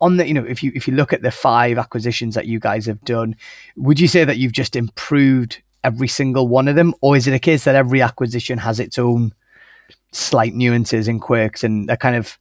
on 0.00 0.16
the 0.16 0.28
you 0.28 0.32
know 0.32 0.44
if 0.44 0.62
you 0.62 0.70
if 0.76 0.86
you 0.86 0.94
look 0.94 1.12
at 1.12 1.22
the 1.22 1.32
five 1.32 1.76
acquisitions 1.76 2.36
that 2.36 2.46
you 2.46 2.60
guys 2.60 2.86
have 2.86 3.00
done, 3.02 3.34
would 3.76 3.98
you 3.98 4.06
say 4.06 4.24
that 4.24 4.38
you've 4.38 4.52
just 4.52 4.76
improved 4.76 5.60
every 5.82 6.08
single 6.08 6.46
one 6.46 6.68
of 6.68 6.76
them, 6.76 6.94
or 7.00 7.16
is 7.16 7.26
it 7.26 7.34
a 7.34 7.40
case 7.40 7.64
that 7.64 7.74
every 7.74 8.00
acquisition 8.00 8.58
has 8.58 8.78
its 8.78 8.96
own 8.96 9.34
slight 10.12 10.54
nuances 10.54 11.08
and 11.08 11.20
quirks 11.20 11.64
and 11.64 11.90
a 11.90 11.96
kind 11.96 12.14
of 12.14 12.38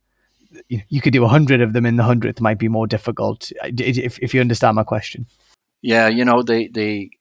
you 0.67 1.01
could 1.01 1.13
do 1.13 1.23
a 1.23 1.27
hundred 1.27 1.61
of 1.61 1.73
them 1.73 1.85
in 1.85 1.95
the 1.95 2.03
hundredth 2.03 2.41
might 2.41 2.59
be 2.59 2.67
more 2.67 2.87
difficult. 2.87 3.51
If 3.63 4.19
if 4.19 4.33
you 4.33 4.41
understand 4.41 4.75
my 4.75 4.83
question. 4.83 5.27
Yeah, 5.81 6.07
you 6.07 6.25
know 6.25 6.43
they 6.43 6.67
they 6.67 7.11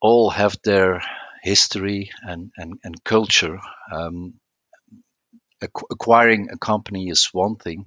all 0.00 0.30
have 0.30 0.56
their 0.62 1.02
history 1.42 2.10
and 2.22 2.50
and, 2.56 2.78
and 2.84 3.04
culture. 3.04 3.58
Um, 3.92 4.34
acquiring 5.90 6.48
a 6.52 6.58
company 6.58 7.08
is 7.08 7.30
one 7.32 7.56
thing. 7.56 7.86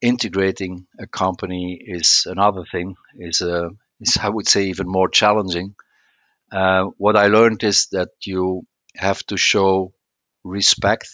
Integrating 0.00 0.86
a 0.98 1.06
company 1.06 1.80
is 1.80 2.26
another 2.26 2.64
thing. 2.70 2.96
Is 3.18 3.40
a 3.40 3.70
is 4.00 4.18
I 4.18 4.28
would 4.28 4.48
say 4.48 4.64
even 4.66 4.86
more 4.88 5.08
challenging. 5.08 5.74
Uh, 6.52 6.84
what 6.98 7.16
I 7.16 7.28
learned 7.28 7.64
is 7.64 7.88
that 7.92 8.10
you 8.24 8.66
have 8.96 9.24
to 9.26 9.36
show 9.36 9.92
respect. 10.44 11.08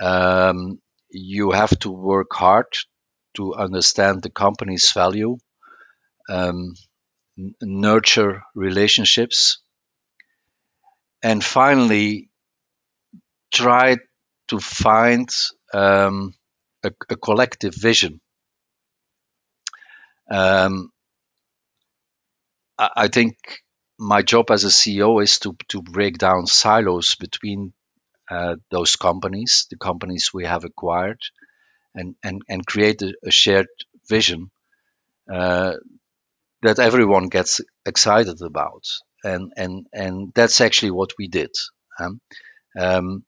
Um, 0.00 0.80
you 1.10 1.52
have 1.52 1.78
to 1.80 1.90
work 1.90 2.28
hard 2.32 2.66
to 3.36 3.54
understand 3.54 4.22
the 4.22 4.30
company's 4.30 4.92
value, 4.92 5.38
um, 6.30 6.74
n- 7.38 7.54
nurture 7.62 8.42
relationships, 8.54 9.60
and 11.22 11.44
finally 11.44 12.30
try 13.52 13.96
to 14.48 14.60
find 14.60 15.28
um, 15.74 16.34
a, 16.84 16.92
a 17.10 17.16
collective 17.16 17.74
vision. 17.74 18.20
Um, 20.30 20.90
I, 22.78 22.90
I 22.96 23.08
think 23.08 23.36
my 23.98 24.22
job 24.22 24.50
as 24.50 24.64
a 24.64 24.68
CEO 24.68 25.22
is 25.22 25.38
to 25.40 25.56
to 25.68 25.82
break 25.82 26.18
down 26.18 26.46
silos 26.46 27.16
between 27.16 27.72
those 28.70 28.96
companies, 28.96 29.66
the 29.70 29.76
companies 29.76 30.30
we 30.34 30.44
have 30.44 30.64
acquired, 30.64 31.20
and 31.94 32.16
and 32.24 32.42
and 32.48 32.66
create 32.66 33.02
a, 33.02 33.14
a 33.24 33.30
shared 33.30 33.68
vision 34.08 34.50
uh, 35.32 35.74
that 36.62 36.78
everyone 36.78 37.28
gets 37.28 37.60
excited 37.86 38.42
about, 38.42 38.84
and 39.24 39.52
and 39.56 39.86
and 39.92 40.32
that's 40.34 40.60
actually 40.60 40.92
what 40.92 41.12
we 41.18 41.28
did. 41.28 41.50
Um, 42.00 42.20
um, 42.78 43.24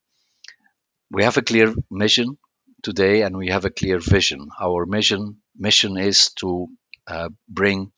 we 1.10 1.22
have 1.24 1.36
a 1.36 1.42
clear 1.42 1.72
mission 1.90 2.36
today, 2.82 3.22
and 3.22 3.36
we 3.36 3.48
have 3.48 3.64
a 3.64 3.70
clear 3.70 3.98
vision. 4.00 4.48
Our 4.60 4.86
mission 4.86 5.40
mission 5.56 5.96
is 5.98 6.32
to 6.40 6.68
uh, 7.06 7.28
bring 7.48 7.92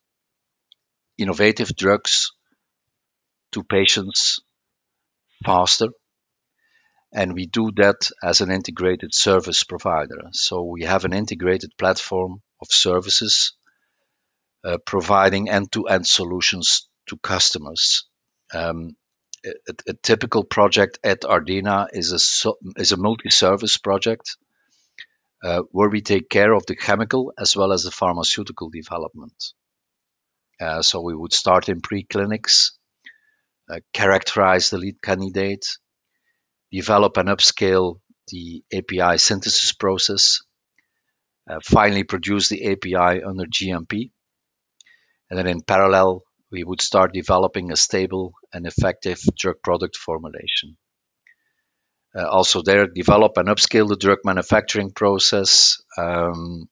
innovative 1.17 1.75
drugs 1.75 2.33
to 3.53 3.63
patients 3.63 4.41
faster 5.45 5.89
and 7.13 7.35
we 7.35 7.47
do 7.47 7.71
that 7.77 8.11
as 8.23 8.41
an 8.41 8.51
integrated 8.51 9.15
service 9.15 9.65
provider. 9.65 10.29
So 10.33 10.63
we 10.63 10.83
have 10.85 11.05
an 11.05 11.13
integrated 11.13 11.77
platform 11.77 12.41
of 12.61 12.69
services 12.71 13.53
uh, 14.65 14.79
providing 14.87 15.51
end-to-end 15.51 16.07
solutions 16.07 16.89
to 17.09 17.19
customers. 17.19 18.07
Um, 18.55 18.97
a, 19.45 19.75
a, 19.89 19.95
typical 19.95 20.45
project 20.45 21.01
at 21.03 21.23
Ardena 21.23 21.89
is 21.93 22.13
a 22.13 22.53
is 22.81 22.93
a 22.93 22.97
multi-service 22.97 23.79
project 23.79 24.37
uh, 25.43 25.63
where 25.73 25.89
we 25.89 26.01
take 26.01 26.29
care 26.29 26.53
of 26.53 26.65
the 26.67 26.77
chemical 26.77 27.33
as 27.37 27.57
well 27.57 27.73
as 27.73 27.83
the 27.83 27.91
pharmaceutical 27.91 28.71
development. 28.71 29.53
Uh, 30.61 30.81
so 30.81 31.01
we 31.01 31.15
would 31.15 31.33
start 31.33 31.69
in 31.69 31.81
preclinics, 31.81 32.71
uh, 33.69 33.81
characterize 33.93 34.71
the 34.71 34.79
lead 34.79 35.03
candidate, 35.03 35.67
develop 36.73 37.17
and 37.19 37.29
upscale 37.29 38.01
the 38.29 38.65
API 38.73 39.19
synthesis 39.19 39.73
process, 39.73 40.41
uh, 41.49 41.61
finally 41.63 42.05
produce 42.05 42.49
the 42.49 42.73
API 42.73 43.23
under 43.23 43.45
GMP. 43.45 44.11
And 45.29 45.39
then 45.39 45.47
in 45.47 45.63
parallel, 45.63 46.23
we 46.51 46.65
would 46.65 46.81
start 46.81 47.13
developing 47.13 47.71
a 47.71 47.77
stable 47.77 48.33
and 48.53 48.67
effective 48.67 49.21
drug 49.39 49.57
product 49.63 49.97
formulation. 49.97 50.77
Uh, 52.15 52.29
also, 52.29 52.63
there, 52.63 52.87
develop 52.87 53.33
and 53.37 53.49
upscale 53.49 53.89
the 53.89 53.97
drug 53.97 54.19
manufacturing 54.25 54.91
process, 54.91 55.83
um, 55.97 56.69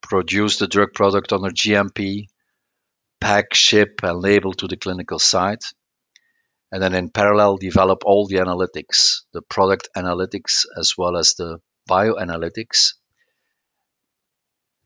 produce 0.00 0.58
the 0.58 0.66
drug 0.66 0.94
product 0.94 1.32
under 1.32 1.50
GMP, 1.50 2.26
pack, 3.20 3.52
ship, 3.52 4.00
and 4.02 4.20
label 4.20 4.54
to 4.54 4.66
the 4.66 4.78
clinical 4.78 5.18
site 5.18 5.64
and 6.72 6.82
then 6.82 6.94
in 6.94 7.10
parallel 7.10 7.56
develop 7.56 8.02
all 8.04 8.26
the 8.26 8.36
analytics, 8.36 9.22
the 9.32 9.42
product 9.42 9.88
analytics 9.96 10.64
as 10.78 10.94
well 10.96 11.16
as 11.16 11.34
the 11.34 11.60
bioanalytics, 11.88 12.94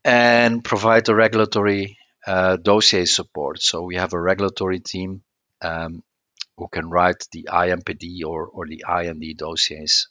and 0.03 0.63
provide 0.63 1.05
the 1.05 1.15
regulatory 1.15 1.97
uh, 2.25 2.57
dossier 2.57 3.05
support. 3.05 3.61
So 3.61 3.83
we 3.83 3.95
have 3.95 4.13
a 4.13 4.21
regulatory 4.21 4.79
team 4.79 5.21
um, 5.61 6.03
who 6.57 6.67
can 6.67 6.89
write 6.89 7.27
the 7.31 7.49
IMPD 7.51 8.25
or, 8.25 8.47
or 8.47 8.65
the 8.67 8.83
IND 8.87 9.37
dossiers. 9.37 10.07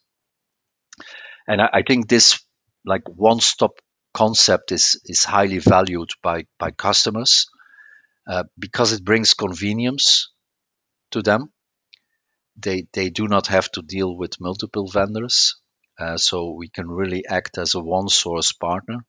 And 1.49 1.61
I, 1.61 1.69
I 1.73 1.83
think 1.83 2.09
this 2.09 2.41
like 2.85 3.03
one-stop 3.09 3.81
concept 4.13 4.71
is 4.71 5.01
is 5.07 5.25
highly 5.25 5.59
valued 5.59 6.11
by 6.23 6.47
by 6.59 6.71
customers 6.71 7.47
uh, 8.29 8.45
because 8.57 8.93
it 8.93 9.05
brings 9.05 9.35
convenience 9.35 10.31
to 11.11 11.21
them 11.21 11.51
they 12.57 12.87
they 12.93 13.11
do 13.11 13.27
not 13.29 13.49
have 13.49 13.71
to 13.73 13.83
deal 13.83 14.17
with 14.17 14.41
multiple 14.41 14.89
vendors, 14.89 15.57
uh, 15.99 16.17
so 16.17 16.51
we 16.51 16.69
can 16.69 16.89
really 16.89 17.25
act 17.27 17.59
as 17.59 17.75
a 17.75 17.81
one 17.81 18.09
source 18.09 18.53
partner. 18.53 19.05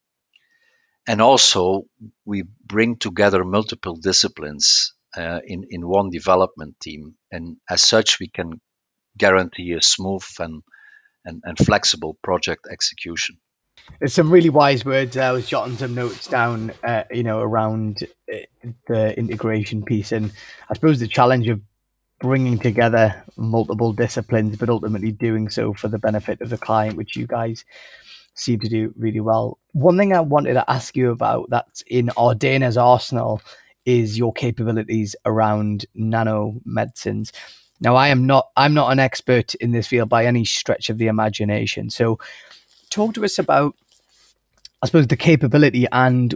And 1.08 1.22
also, 1.22 1.84
we 2.26 2.44
bring 2.66 2.98
together 2.98 3.44
multiple 3.44 3.96
disciplines 3.96 4.94
uh, 5.16 5.40
in 5.46 5.66
in 5.70 5.88
one 5.88 6.10
development 6.10 6.80
team, 6.80 7.16
and 7.32 7.58
as 7.70 7.82
such, 7.84 8.20
we 8.20 8.28
can 8.28 8.60
guarantee 9.18 9.74
a 9.74 9.82
smooth 9.82 10.26
and 10.40 10.64
and, 11.24 11.42
and 11.44 11.58
flexible 11.58 12.18
project 12.24 12.68
execution. 12.72 13.38
There's 14.00 14.14
some 14.14 14.32
really 14.32 14.50
wise 14.50 14.84
words. 14.84 15.18
I 15.18 15.32
was 15.32 15.48
jotting 15.48 15.78
some 15.78 15.94
notes 15.94 16.28
down, 16.28 16.72
uh, 16.84 17.04
you 17.12 17.24
know, 17.24 17.40
around 17.40 18.08
uh, 18.34 18.38
the 18.88 19.18
integration 19.18 19.84
piece, 19.84 20.12
and 20.12 20.32
I 20.70 20.74
suppose 20.74 21.00
the 21.00 21.08
challenge 21.08 21.48
of 21.50 21.62
bringing 22.26 22.58
together 22.58 23.24
multiple 23.38 23.94
disciplines, 23.94 24.58
but 24.58 24.68
ultimately 24.68 25.12
doing 25.12 25.48
so 25.48 25.76
for 25.76 25.88
the 25.88 26.00
benefit 26.00 26.42
of 26.42 26.50
the 26.50 26.58
client, 26.58 26.98
which 26.98 27.16
you 27.16 27.28
guys 27.28 27.64
seem 28.34 28.60
to 28.60 28.68
do 28.68 28.92
really 28.98 29.20
well. 29.20 29.60
One 29.74 29.96
thing 29.96 30.12
I 30.12 30.22
wanted 30.22 30.56
to 30.56 30.70
ask 30.70 30.98
you 30.98 31.12
about 31.12 31.52
that's 31.52 31.84
in 31.84 32.10
Ardena's 32.18 32.78
arsenal 32.78 33.44
is 33.86 34.18
your 34.18 34.34
capabilities 34.34 35.16
around 35.24 35.86
nano 35.94 36.60
medicines. 36.66 37.32
Now, 37.80 37.96
I 37.96 38.08
am 38.08 38.26
not 38.26 38.50
I'm 38.58 38.74
not 38.74 38.92
an 38.92 38.98
expert 39.00 39.54
in 39.56 39.72
this 39.72 39.86
field 39.86 40.10
by 40.10 40.26
any 40.26 40.46
stretch 40.46 40.90
of 40.90 40.98
the 40.98 41.06
imagination. 41.06 41.92
So, 41.92 42.18
talk 42.90 43.14
to 43.14 43.24
us 43.24 43.38
about, 43.38 43.76
I 44.82 44.88
suppose, 44.88 45.06
the 45.06 45.16
capability 45.16 45.86
and 45.92 46.34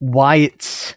why 0.00 0.36
it's 0.36 0.96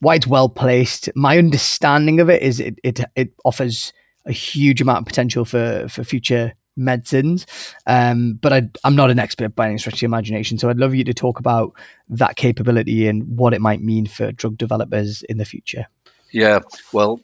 why 0.00 0.16
it's 0.16 0.26
well 0.26 0.48
placed. 0.48 1.08
My 1.14 1.38
understanding 1.38 2.20
of 2.20 2.30
it 2.30 2.42
is 2.42 2.60
it 2.60 2.78
it, 2.82 3.00
it 3.16 3.32
offers 3.44 3.92
a 4.26 4.32
huge 4.32 4.80
amount 4.80 5.00
of 5.00 5.06
potential 5.06 5.44
for 5.44 5.86
for 5.88 6.04
future 6.04 6.54
medicines. 6.78 7.46
Um, 7.86 8.38
but 8.40 8.52
I, 8.52 8.68
am 8.84 8.96
not 8.96 9.10
an 9.10 9.18
expert 9.18 9.54
by 9.54 9.68
any 9.68 9.78
stretch 9.78 9.94
of 9.94 10.00
the 10.00 10.06
imagination. 10.06 10.58
So 10.58 10.70
I'd 10.70 10.78
love 10.78 10.94
you 10.94 11.04
to 11.04 11.14
talk 11.14 11.40
about 11.40 11.72
that 12.08 12.36
capability 12.36 13.08
and 13.08 13.36
what 13.36 13.52
it 13.52 13.60
might 13.60 13.82
mean 13.82 14.06
for 14.06 14.32
drug 14.32 14.56
developers 14.56 15.22
in 15.22 15.38
the 15.38 15.44
future. 15.44 15.86
Yeah, 16.32 16.60
well, 16.92 17.20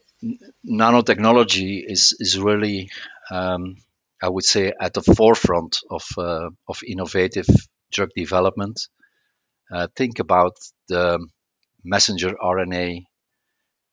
nanotechnology 0.67 1.83
is 1.85 2.15
is 2.19 2.37
really, 2.39 2.89
um, 3.31 3.77
I 4.21 4.29
would 4.29 4.43
say, 4.43 4.73
at 4.79 4.93
the 4.93 5.01
forefront 5.01 5.77
of 5.89 6.03
uh, 6.17 6.49
of 6.67 6.81
innovative 6.85 7.47
drug 7.91 8.09
development. 8.15 8.87
Uh, 9.71 9.87
think 9.95 10.19
about 10.19 10.53
the 10.89 11.25
messenger 11.85 12.35
RNA 12.41 13.05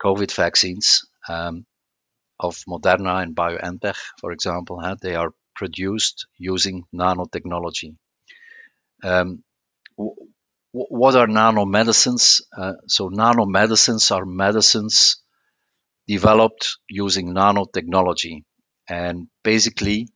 COVID 0.02 0.32
vaccines 0.34 1.06
um, 1.28 1.66
of 2.40 2.56
Moderna 2.68 3.22
and 3.22 3.36
BioNTech, 3.36 3.96
for 4.20 4.32
example, 4.32 4.80
huh, 4.82 4.96
they 5.02 5.14
are 5.16 5.32
produced 5.56 6.26
using 6.38 6.84
nanotechnology. 6.94 7.96
Um, 9.04 9.42
w- 9.98 10.16
what 10.72 11.16
are 11.16 11.26
nanomedicines? 11.26 12.42
Uh, 12.56 12.74
so, 12.88 13.10
nanomedicines 13.10 14.10
are 14.14 14.26
medicines 14.26 15.22
developed 16.08 16.78
using 16.88 17.34
nanotechnology. 17.34 18.44
And 18.88 19.28
basically, 19.44 20.08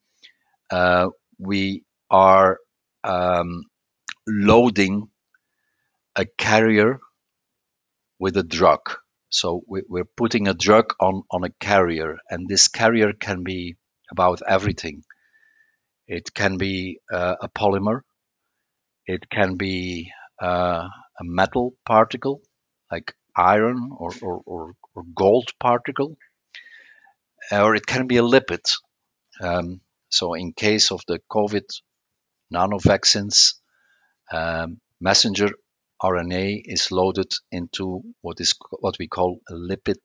uh, 0.71 1.09
we 1.39 1.85
are 2.11 2.59
um, 3.05 3.65
loading 4.29 5.09
a 6.15 6.27
carrier 6.27 7.01
with 8.19 8.37
a 8.37 8.43
drug. 8.43 8.81
So 9.29 9.63
we, 9.67 9.83
are 10.01 10.05
putting 10.17 10.49
a 10.49 10.55
drug 10.55 10.95
on, 11.01 11.23
on 11.31 11.45
a 11.45 11.51
carrier, 11.61 12.17
and 12.31 12.49
this 12.49 12.69
carrier 12.69 13.13
can 13.13 13.43
be 13.43 13.77
about 14.11 14.41
everything. 14.47 15.03
It 16.07 16.33
can 16.33 16.57
be 16.57 17.01
uh, 17.13 17.35
a 17.43 17.49
polymer, 17.49 18.01
it 19.07 19.29
can 19.29 19.57
be 19.57 20.13
uh, 20.41 20.89
a 21.21 21.25
metal 21.25 21.75
particle 21.85 22.41
like 22.91 23.15
iron 23.37 23.91
or, 23.97 24.11
or, 24.23 24.43
or, 24.47 24.73
or, 24.95 25.03
gold 25.15 25.51
particle, 25.59 26.17
or 27.51 27.75
it 27.75 27.87
can 27.87 28.07
be 28.07 28.17
a 28.17 28.23
lipid. 28.23 28.65
Um, 29.41 29.81
so, 30.09 30.35
in 30.35 30.53
case 30.53 30.93
of 30.93 31.03
the 31.07 31.21
COVID 31.31 31.65
nanovaccines, 32.53 33.55
um, 34.33 34.81
messenger 35.01 35.51
RNA 36.03 36.63
is 36.65 36.93
loaded 36.93 37.33
into 37.51 38.03
what 38.21 38.41
is 38.41 38.55
what 38.81 38.97
we 38.99 39.09
call 39.09 39.41
a 39.49 39.55
lipid 39.55 39.99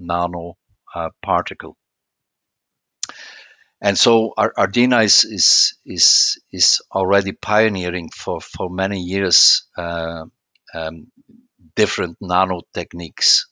nanoparticle. 0.00 1.74
uh. 1.74 1.74
And 3.80 3.98
so 3.98 4.32
Ardena 4.38 5.04
is, 5.04 5.24
is, 5.24 5.78
is, 5.84 6.40
is 6.50 6.80
already 6.90 7.32
pioneering 7.32 8.08
for, 8.08 8.40
for 8.40 8.70
many 8.70 9.00
years 9.00 9.66
uh, 9.76 10.24
um, 10.72 11.08
different 11.76 12.16
nano 12.20 12.62
techniques. 12.72 13.46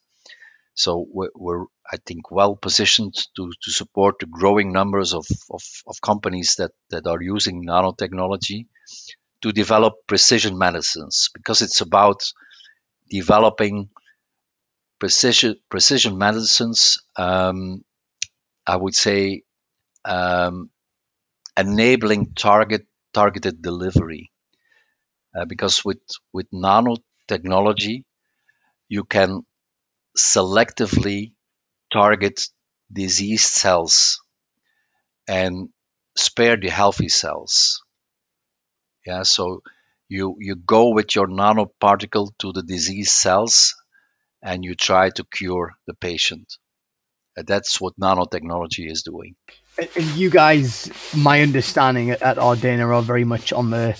So 0.74 1.06
we're, 1.12 1.28
we're, 1.34 1.64
I 1.90 1.98
think, 2.06 2.30
well 2.30 2.56
positioned 2.56 3.14
to, 3.36 3.52
to 3.62 3.70
support 3.70 4.20
the 4.20 4.26
growing 4.26 4.72
numbers 4.72 5.12
of, 5.12 5.26
of, 5.50 5.62
of 5.86 6.00
companies 6.00 6.56
that, 6.56 6.70
that 6.88 7.06
are 7.06 7.20
using 7.20 7.66
nanotechnology 7.66 8.68
to 9.42 9.52
develop 9.52 9.94
precision 10.06 10.58
medicines 10.58 11.30
because 11.34 11.62
it's 11.62 11.80
about 11.80 12.22
developing 13.10 13.90
precision 14.98 15.56
precision 15.68 16.16
medicines. 16.18 16.98
Um, 17.16 17.84
I 18.66 18.76
would 18.76 18.94
say 18.94 19.42
um, 20.04 20.70
enabling 21.56 22.34
target 22.34 22.86
targeted 23.14 23.62
delivery 23.62 24.32
uh, 25.36 25.44
because 25.44 25.84
with 25.84 26.00
with 26.32 26.48
nanotechnology 26.50 28.04
you 28.88 29.04
can 29.04 29.42
selectively 30.18 31.34
target 31.92 32.40
diseased 32.92 33.46
cells 33.62 34.20
and 35.26 35.68
spare 36.16 36.56
the 36.56 36.68
healthy 36.68 37.08
cells 37.08 37.82
yeah 39.06 39.22
so 39.22 39.62
you 40.08 40.36
you 40.38 40.54
go 40.56 40.90
with 40.90 41.14
your 41.14 41.26
nanoparticle 41.26 42.30
to 42.38 42.52
the 42.52 42.62
disease 42.62 43.12
cells 43.12 43.74
and 44.42 44.64
you 44.64 44.74
try 44.74 45.08
to 45.10 45.24
cure 45.24 45.74
the 45.86 45.94
patient. 45.94 46.58
And 47.36 47.46
that's 47.46 47.80
what 47.80 47.98
nanotechnology 47.98 48.90
is 48.90 49.02
doing. 49.02 49.36
And 49.78 50.06
you 50.16 50.28
guys 50.28 50.90
my 51.16 51.40
understanding 51.40 52.10
at 52.10 52.36
Ardena 52.36 52.94
are 52.94 53.02
very 53.02 53.24
much 53.24 53.52
on 53.52 53.70
the 53.70 53.98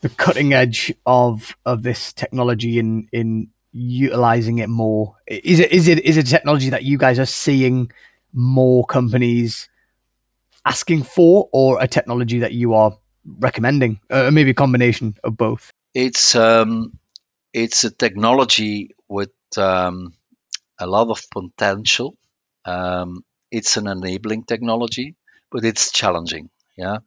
the 0.00 0.08
cutting 0.08 0.54
edge 0.54 0.94
of 1.04 1.54
of 1.66 1.82
this 1.82 2.12
technology 2.12 2.78
in 2.78 3.08
in 3.12 3.48
utilizing 3.72 4.58
it 4.58 4.70
more. 4.70 5.16
Is 5.26 5.60
it 5.60 5.70
is 5.70 5.88
it 5.88 6.00
is 6.00 6.16
it 6.16 6.26
technology 6.26 6.70
that 6.70 6.84
you 6.84 6.96
guys 6.96 7.18
are 7.18 7.26
seeing 7.26 7.92
more 8.32 8.86
companies 8.86 9.68
asking 10.64 11.02
for 11.02 11.48
or 11.52 11.80
a 11.80 11.86
technology 11.86 12.38
that 12.38 12.52
you 12.52 12.74
are 12.74 12.96
recommending 13.38 14.00
uh, 14.10 14.30
maybe 14.30 14.50
a 14.50 14.54
combination 14.54 15.16
of 15.24 15.36
both. 15.36 15.70
It's 15.94 16.34
um 16.34 16.98
it's 17.52 17.84
a 17.84 17.90
technology 17.90 18.94
with 19.08 19.32
um, 19.56 20.12
a 20.78 20.86
lot 20.86 21.08
of 21.08 21.22
potential. 21.30 22.16
Um, 22.64 23.24
it's 23.50 23.76
an 23.76 23.86
enabling 23.86 24.44
technology 24.44 25.14
but 25.50 25.64
it's 25.64 25.92
challenging 25.92 26.50
yeah? 26.76 26.98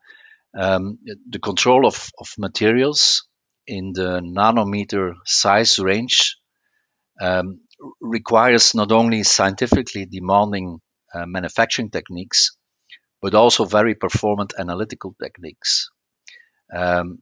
Um, 0.58 0.98
the 1.30 1.40
control 1.40 1.86
of, 1.86 2.10
of 2.18 2.34
materials 2.38 3.28
in 3.68 3.94
the 3.94 4.20
nanometer 4.20 5.14
size 5.26 5.78
range 5.78 6.38
um, 7.22 7.62
requires 8.02 8.74
not 8.74 8.92
only 8.92 9.24
scientifically 9.24 10.06
demanding 10.06 10.82
uh, 11.14 11.26
manufacturing 11.28 11.92
techniques, 11.92 12.58
but 13.22 13.36
also 13.36 13.66
very 13.66 13.94
performant 13.94 14.54
analytical 14.58 15.16
techniques. 15.22 15.92
Um, 16.74 17.20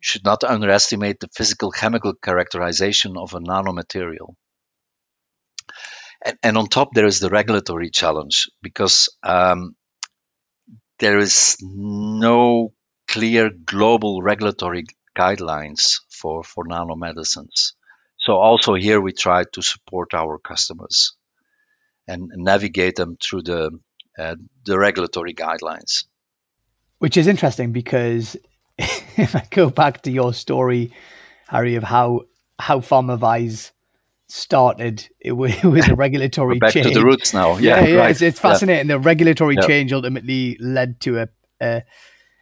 should 0.00 0.24
not 0.24 0.44
underestimate 0.44 1.20
the 1.20 1.28
physical 1.34 1.70
chemical 1.70 2.14
characterization 2.14 3.16
of 3.16 3.34
a 3.34 3.40
nanomaterial. 3.40 4.34
And, 6.24 6.38
and 6.42 6.58
on 6.58 6.68
top, 6.68 6.94
there 6.94 7.06
is 7.06 7.20
the 7.20 7.30
regulatory 7.30 7.90
challenge 7.90 8.48
because 8.62 9.08
um, 9.22 9.74
there 10.98 11.18
is 11.18 11.56
no 11.60 12.72
clear 13.08 13.50
global 13.50 14.22
regulatory 14.22 14.84
guidelines 15.16 16.00
for, 16.10 16.44
for 16.44 16.64
nanomedicines. 16.64 17.72
So 18.18 18.34
also 18.34 18.74
here 18.74 19.00
we 19.00 19.12
try 19.12 19.44
to 19.52 19.62
support 19.62 20.14
our 20.14 20.38
customers 20.38 21.14
and 22.06 22.30
navigate 22.36 22.96
them 22.96 23.16
through 23.20 23.42
the 23.42 23.78
uh, 24.18 24.34
the 24.64 24.76
regulatory 24.76 25.32
guidelines. 25.32 26.04
Which 26.98 27.16
is 27.16 27.28
interesting 27.28 27.70
because 27.70 28.36
if 29.16 29.34
I 29.34 29.46
go 29.50 29.70
back 29.70 30.02
to 30.02 30.10
your 30.10 30.32
story, 30.32 30.92
Harry, 31.48 31.74
of 31.74 31.82
how 31.84 32.22
how 32.58 32.80
PharmaVize 32.80 33.72
started 34.28 35.08
it 35.20 35.32
was, 35.32 35.52
it 35.64 35.66
was 35.66 35.88
a 35.88 35.94
regulatory 35.94 36.58
back 36.58 36.72
change. 36.72 36.86
to 36.86 36.94
the 36.94 37.04
roots 37.04 37.32
now. 37.34 37.56
Yeah, 37.56 37.80
yeah, 37.80 37.86
yeah 37.86 37.96
right. 37.96 38.10
it's, 38.10 38.22
it's 38.22 38.40
fascinating. 38.40 38.88
Yeah. 38.88 38.96
The 38.96 39.00
regulatory 39.00 39.56
Yeah. 39.56 39.66
change 39.66 39.92
ultimately 39.92 40.56
led 40.60 41.00
to 41.00 41.20
a, 41.20 41.28
a. 41.60 41.82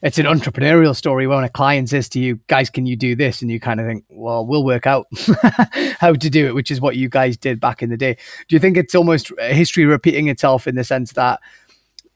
It's 0.02 0.18
an 0.18 0.26
entrepreneurial 0.26 0.94
story 0.94 1.26
when 1.26 1.42
a 1.42 1.48
client 1.48 1.88
says 1.88 2.08
to 2.10 2.20
you, 2.20 2.38
"Guys, 2.48 2.68
can 2.68 2.84
you 2.84 2.96
do 2.96 3.16
this?" 3.16 3.40
and 3.40 3.50
you 3.50 3.58
kind 3.58 3.80
of 3.80 3.86
think, 3.86 4.04
"Well, 4.10 4.46
we'll 4.46 4.64
work 4.64 4.86
out 4.86 5.06
how 5.98 6.12
to 6.12 6.30
do 6.30 6.46
it," 6.46 6.54
which 6.54 6.70
is 6.70 6.80
what 6.82 6.96
you 6.96 7.08
guys 7.08 7.38
did 7.38 7.60
back 7.60 7.82
in 7.82 7.88
the 7.88 7.96
day. 7.96 8.18
Do 8.46 8.54
you 8.54 8.60
think 8.60 8.76
it's 8.76 8.94
almost 8.94 9.32
uh, 9.40 9.46
history 9.46 9.86
repeating 9.86 10.28
itself 10.28 10.66
in 10.66 10.74
the 10.74 10.84
sense 10.84 11.12
that 11.12 11.40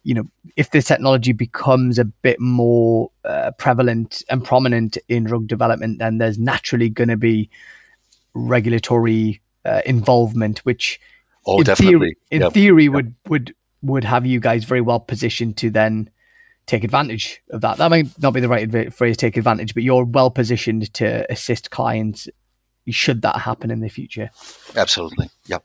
you 0.02 0.14
know, 0.14 0.24
if 0.56 0.70
this 0.70 0.86
technology 0.86 1.32
becomes 1.32 1.98
a 1.98 2.04
bit 2.04 2.40
more 2.40 3.10
uh, 3.24 3.50
prevalent 3.58 4.22
and 4.30 4.44
prominent 4.44 4.96
in 5.08 5.24
drug 5.24 5.46
development, 5.46 5.98
then 5.98 6.18
there's 6.18 6.38
naturally 6.38 6.88
going 6.88 7.08
to 7.08 7.16
be 7.16 7.50
regulatory 8.34 9.40
uh, 9.64 9.82
involvement, 9.84 10.60
which 10.60 11.00
Oh, 11.46 11.58
in 11.58 11.64
definitely. 11.64 11.92
theory, 11.98 12.16
in 12.30 12.40
Yep. 12.42 12.52
theory 12.52 12.88
would 12.88 13.14
would 13.28 13.54
would 13.82 14.04
have 14.04 14.26
you 14.26 14.40
guys 14.40 14.64
very 14.64 14.82
well 14.82 15.00
positioned 15.00 15.56
to 15.58 15.70
then 15.70 16.10
take 16.66 16.84
advantage 16.84 17.42
of 17.50 17.62
that. 17.62 17.78
That 17.78 17.90
might 17.90 18.06
not 18.20 18.34
be 18.34 18.40
the 18.40 18.48
right 18.48 18.92
phrase, 18.92 19.16
take 19.16 19.38
advantage, 19.38 19.72
but 19.72 19.82
you're 19.82 20.04
well 20.04 20.30
positioned 20.30 20.92
to 20.94 21.30
assist 21.32 21.70
clients 21.70 22.28
should 22.88 23.22
that 23.22 23.36
happen 23.36 23.70
in 23.70 23.80
the 23.80 23.88
future. 23.88 24.30
Absolutely. 24.76 25.30
Yep. 25.46 25.64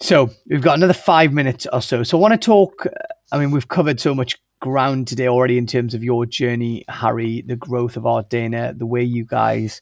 So 0.00 0.30
we've 0.46 0.62
got 0.62 0.76
another 0.76 0.92
five 0.92 1.32
minutes 1.32 1.66
or 1.72 1.80
so. 1.80 2.02
So 2.02 2.18
I 2.18 2.20
want 2.20 2.32
to 2.32 2.38
talk. 2.38 2.86
Uh, 2.86 2.90
I 3.32 3.38
mean, 3.38 3.50
we've 3.50 3.68
covered 3.68 4.00
so 4.00 4.14
much 4.14 4.36
ground 4.60 5.08
today 5.08 5.28
already 5.28 5.58
in 5.58 5.66
terms 5.66 5.94
of 5.94 6.04
your 6.04 6.26
journey, 6.26 6.84
Harry, 6.88 7.42
the 7.42 7.56
growth 7.56 7.96
of 7.96 8.04
Ardena, 8.04 8.78
the 8.78 8.86
way 8.86 9.02
you 9.02 9.24
guys, 9.24 9.80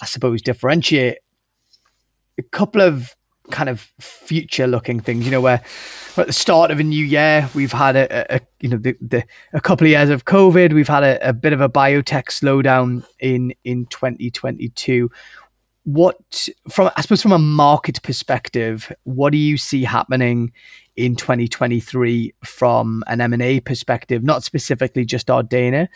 I 0.00 0.06
suppose, 0.06 0.42
differentiate. 0.42 1.18
A 2.38 2.42
couple 2.42 2.80
of 2.80 3.14
kind 3.50 3.68
of 3.68 3.80
future-looking 4.00 5.00
things, 5.00 5.24
you 5.24 5.30
know, 5.30 5.40
where 5.40 5.62
we're 6.16 6.22
at 6.22 6.26
the 6.26 6.32
start 6.32 6.70
of 6.70 6.80
a 6.80 6.82
new 6.82 7.04
year, 7.04 7.48
we've 7.54 7.72
had 7.72 7.96
a, 7.96 8.34
a, 8.34 8.36
a 8.36 8.40
you 8.60 8.68
know, 8.68 8.78
the, 8.78 8.96
the 9.00 9.24
a 9.52 9.60
couple 9.60 9.86
of 9.86 9.90
years 9.90 10.08
of 10.08 10.24
COVID, 10.24 10.72
we've 10.72 10.88
had 10.88 11.02
a, 11.02 11.28
a 11.28 11.32
bit 11.32 11.52
of 11.52 11.60
a 11.60 11.68
biotech 11.68 12.26
slowdown 12.26 13.04
in 13.18 13.52
in 13.64 13.86
2022 13.86 15.10
what 15.84 16.48
from 16.70 16.90
I 16.96 17.00
suppose 17.02 17.22
from 17.22 17.32
a 17.32 17.38
market 17.38 18.02
perspective, 18.02 18.92
what 19.04 19.30
do 19.30 19.38
you 19.38 19.56
see 19.56 19.82
happening 19.84 20.52
in 20.94 21.16
2023 21.16 22.34
from 22.44 23.02
an 23.06 23.20
M&A 23.20 23.60
perspective, 23.60 24.22
not 24.22 24.44
specifically 24.44 25.06
just 25.06 25.28
Ardena, 25.28 25.88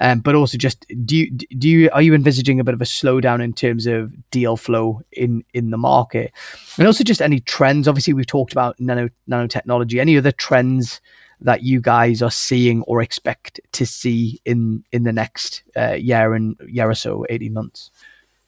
um, 0.00 0.20
but 0.20 0.36
also 0.36 0.56
just 0.56 0.86
do 1.04 1.16
you 1.16 1.30
do 1.30 1.68
you 1.68 1.90
are 1.92 2.02
you 2.02 2.14
envisaging 2.14 2.60
a 2.60 2.64
bit 2.64 2.74
of 2.74 2.80
a 2.80 2.84
slowdown 2.84 3.42
in 3.42 3.52
terms 3.52 3.86
of 3.86 4.12
deal 4.30 4.56
flow 4.56 5.02
in 5.12 5.44
in 5.52 5.70
the 5.70 5.78
market, 5.78 6.32
and 6.78 6.86
also 6.86 7.04
just 7.04 7.20
any 7.20 7.40
trends? 7.40 7.88
Obviously, 7.88 8.14
we've 8.14 8.26
talked 8.26 8.52
about 8.52 8.78
nano 8.80 9.08
nanotechnology. 9.28 10.00
Any 10.00 10.16
other 10.16 10.32
trends? 10.32 11.00
that 11.38 11.62
you 11.62 11.82
guys 11.82 12.22
are 12.22 12.30
seeing 12.30 12.80
or 12.84 13.02
expect 13.02 13.60
to 13.70 13.84
see 13.84 14.40
in 14.46 14.82
in 14.90 15.02
the 15.02 15.12
next 15.12 15.62
uh, 15.76 15.92
year 15.92 16.32
and 16.32 16.56
year 16.66 16.88
or 16.88 16.94
so, 16.94 17.26
eighteen 17.28 17.52
months? 17.52 17.90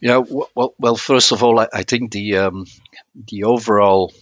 Yeah. 0.00 0.18
Well, 0.18 0.74
well. 0.78 0.96
First 0.96 1.32
of 1.32 1.42
all, 1.42 1.60
I, 1.60 1.68
I 1.72 1.82
think 1.82 2.12
the 2.12 2.36
um, 2.38 2.66
the 3.14 3.44
overall 3.44 4.12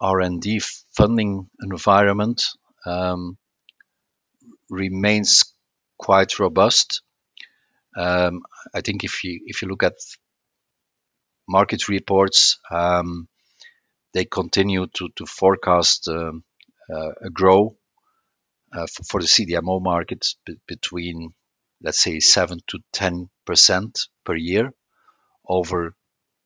R 0.00 0.20
and 0.20 0.40
D 0.42 0.60
funding 0.96 1.50
environment 1.62 2.42
um, 2.86 3.38
remains 4.70 5.44
quite 5.98 6.38
robust. 6.38 7.02
Um, 7.96 8.42
I 8.74 8.80
think 8.82 9.04
if 9.04 9.24
you 9.24 9.42
if 9.46 9.62
you 9.62 9.68
look 9.68 9.82
at 9.82 9.94
market 11.48 11.88
reports, 11.88 12.58
um, 12.70 13.28
they 14.14 14.24
continue 14.24 14.86
to 14.94 15.08
to 15.16 15.26
forecast 15.26 16.08
um, 16.08 16.44
uh, 16.92 17.12
a 17.22 17.30
grow 17.30 17.76
uh, 18.72 18.86
for, 18.86 19.04
for 19.04 19.20
the 19.20 19.26
CDMO 19.28 19.82
market 19.82 20.26
be- 20.46 20.58
between 20.68 21.34
let's 21.82 22.00
say 22.02 22.20
seven 22.20 22.60
to 22.68 22.78
ten 22.92 23.28
percent 23.46 24.08
per 24.24 24.36
year 24.36 24.72
over 25.48 25.94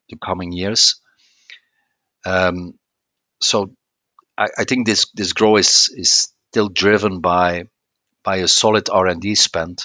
the 0.09 0.17
coming 0.17 0.51
years. 0.51 1.01
Um, 2.25 2.73
so 3.41 3.73
I, 4.37 4.63
think 4.65 4.87
this 4.87 5.33
growth 5.33 5.87
is 5.95 6.33
still 6.49 6.69
driven 6.69 7.21
by 7.21 7.65
by 8.23 8.37
a 8.37 8.47
solid 8.47 8.89
R 8.89 9.07
and 9.07 9.21
D 9.21 9.35
spend, 9.35 9.79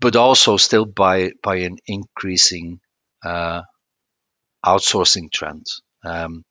but 0.00 0.16
also 0.16 0.56
still 0.56 0.84
by 0.84 1.32
by 1.42 1.56
an 1.56 1.76
increasing 1.86 2.80
uh, 3.24 3.62
outsourcing 4.64 5.30
trend. 5.30 5.66
Um, 6.04 6.44